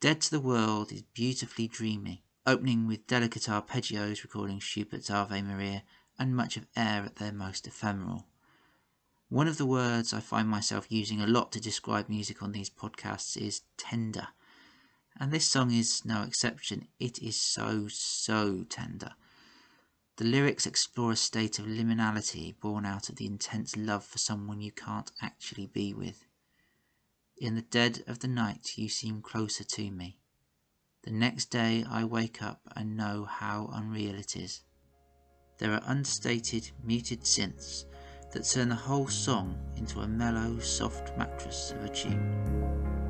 Dead 0.00 0.20
to 0.22 0.30
the 0.32 0.40
World 0.40 0.90
is 0.90 1.02
beautifully 1.02 1.68
dreamy, 1.68 2.24
opening 2.48 2.88
with 2.88 3.06
delicate 3.06 3.44
arpeggios 3.44 4.24
recalling 4.24 4.58
Schubert's 4.58 5.08
Ave 5.08 5.40
Maria 5.40 5.84
and 6.18 6.34
much 6.34 6.56
of 6.56 6.66
air 6.74 7.04
at 7.04 7.16
their 7.16 7.32
most 7.32 7.68
ephemeral. 7.68 8.26
One 9.32 9.48
of 9.48 9.56
the 9.56 9.64
words 9.64 10.12
I 10.12 10.20
find 10.20 10.46
myself 10.46 10.92
using 10.92 11.22
a 11.22 11.26
lot 11.26 11.52
to 11.52 11.60
describe 11.60 12.10
music 12.10 12.42
on 12.42 12.52
these 12.52 12.68
podcasts 12.68 13.34
is 13.34 13.62
tender. 13.78 14.28
And 15.18 15.32
this 15.32 15.48
song 15.48 15.72
is 15.72 16.04
no 16.04 16.22
exception. 16.22 16.88
It 17.00 17.18
is 17.18 17.40
so, 17.40 17.88
so 17.88 18.64
tender. 18.68 19.14
The 20.18 20.26
lyrics 20.26 20.66
explore 20.66 21.12
a 21.12 21.16
state 21.16 21.58
of 21.58 21.64
liminality 21.64 22.60
born 22.60 22.84
out 22.84 23.08
of 23.08 23.16
the 23.16 23.24
intense 23.24 23.74
love 23.74 24.04
for 24.04 24.18
someone 24.18 24.60
you 24.60 24.70
can't 24.70 25.10
actually 25.22 25.66
be 25.66 25.94
with. 25.94 26.26
In 27.38 27.54
the 27.54 27.62
dead 27.62 28.04
of 28.06 28.18
the 28.18 28.28
night, 28.28 28.76
you 28.76 28.90
seem 28.90 29.22
closer 29.22 29.64
to 29.64 29.90
me. 29.90 30.18
the 31.04 31.10
next 31.10 31.46
day 31.46 31.86
I 31.88 32.04
wake 32.04 32.42
up 32.42 32.60
and 32.76 32.98
know 32.98 33.24
how 33.24 33.70
unreal 33.72 34.14
it 34.14 34.36
is. 34.36 34.60
There 35.56 35.72
are 35.72 35.82
understated, 35.86 36.70
muted 36.84 37.22
synths 37.22 37.86
that 38.32 38.44
turn 38.44 38.70
the 38.70 38.74
whole 38.74 39.06
song 39.06 39.58
into 39.76 40.00
a 40.00 40.08
mellow, 40.08 40.58
soft 40.58 41.16
mattress 41.16 41.72
of 41.72 41.84
a 41.84 41.88
tune. 41.88 43.01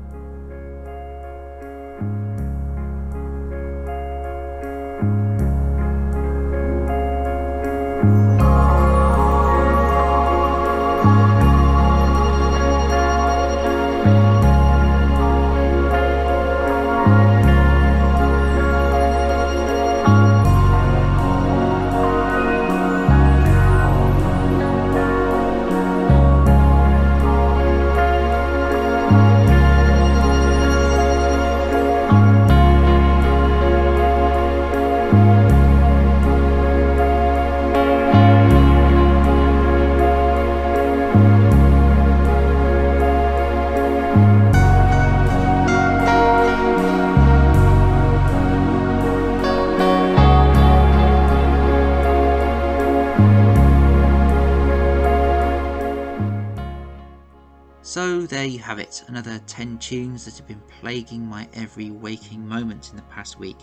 So 57.93 58.25
there 58.25 58.47
you 58.47 58.57
have 58.57 58.79
it, 58.79 59.03
another 59.05 59.37
10 59.45 59.77
tunes 59.77 60.25
that 60.25 60.35
have 60.37 60.47
been 60.47 60.63
plaguing 60.79 61.27
my 61.27 61.47
every 61.53 61.91
waking 61.91 62.43
moment 62.43 62.89
in 62.89 62.95
the 62.95 63.03
past 63.03 63.37
week 63.37 63.57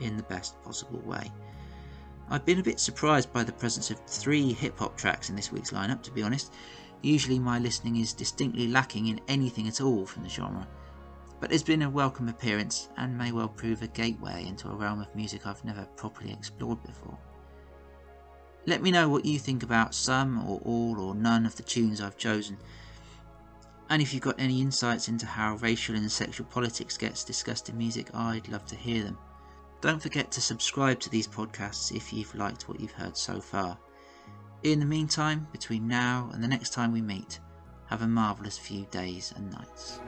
in 0.00 0.16
the 0.16 0.24
best 0.24 0.60
possible 0.64 0.98
way. 1.02 1.30
I've 2.28 2.44
been 2.44 2.58
a 2.58 2.64
bit 2.64 2.80
surprised 2.80 3.32
by 3.32 3.44
the 3.44 3.52
presence 3.52 3.92
of 3.92 4.00
three 4.00 4.52
hip 4.52 4.80
hop 4.80 4.96
tracks 4.96 5.30
in 5.30 5.36
this 5.36 5.52
week's 5.52 5.70
lineup, 5.70 6.02
to 6.02 6.10
be 6.10 6.24
honest. 6.24 6.52
Usually 7.02 7.38
my 7.38 7.60
listening 7.60 7.98
is 7.98 8.12
distinctly 8.12 8.66
lacking 8.66 9.06
in 9.06 9.20
anything 9.28 9.68
at 9.68 9.80
all 9.80 10.04
from 10.04 10.24
the 10.24 10.28
genre, 10.28 10.66
but 11.38 11.52
it's 11.52 11.62
been 11.62 11.82
a 11.82 11.88
welcome 11.88 12.28
appearance 12.28 12.88
and 12.96 13.16
may 13.16 13.30
well 13.30 13.46
prove 13.46 13.82
a 13.82 13.86
gateway 13.86 14.46
into 14.48 14.68
a 14.68 14.74
realm 14.74 15.00
of 15.00 15.14
music 15.14 15.46
I've 15.46 15.64
never 15.64 15.84
properly 15.94 16.32
explored 16.32 16.82
before. 16.82 17.16
Let 18.66 18.82
me 18.82 18.90
know 18.90 19.08
what 19.08 19.24
you 19.24 19.38
think 19.38 19.62
about 19.62 19.94
some 19.94 20.44
or 20.44 20.60
all 20.64 20.98
or 20.98 21.14
none 21.14 21.46
of 21.46 21.54
the 21.54 21.62
tunes 21.62 22.00
I've 22.00 22.16
chosen 22.16 22.58
and 23.88 24.02
if 24.02 24.12
you've 24.12 24.22
got 24.22 24.38
any 24.38 24.60
insights 24.60 25.08
into 25.08 25.26
how 25.26 25.56
racial 25.56 25.94
and 25.94 26.10
sexual 26.10 26.46
politics 26.46 26.96
gets 26.96 27.24
discussed 27.24 27.68
in 27.68 27.78
music, 27.78 28.08
I'd 28.14 28.48
love 28.48 28.66
to 28.66 28.76
hear 28.76 29.04
them. 29.04 29.18
Don't 29.80 30.02
forget 30.02 30.30
to 30.32 30.40
subscribe 30.40 30.98
to 31.00 31.10
these 31.10 31.28
podcasts 31.28 31.94
if 31.94 32.12
you've 32.12 32.34
liked 32.34 32.68
what 32.68 32.80
you've 32.80 32.92
heard 32.92 33.16
so 33.16 33.40
far. 33.40 33.78
In 34.62 34.80
the 34.80 34.86
meantime, 34.86 35.46
between 35.52 35.86
now 35.86 36.30
and 36.32 36.42
the 36.42 36.48
next 36.48 36.72
time 36.72 36.92
we 36.92 37.02
meet, 37.02 37.38
have 37.86 38.02
a 38.02 38.08
marvellous 38.08 38.58
few 38.58 38.86
days 38.86 39.32
and 39.36 39.52
nights. 39.52 40.00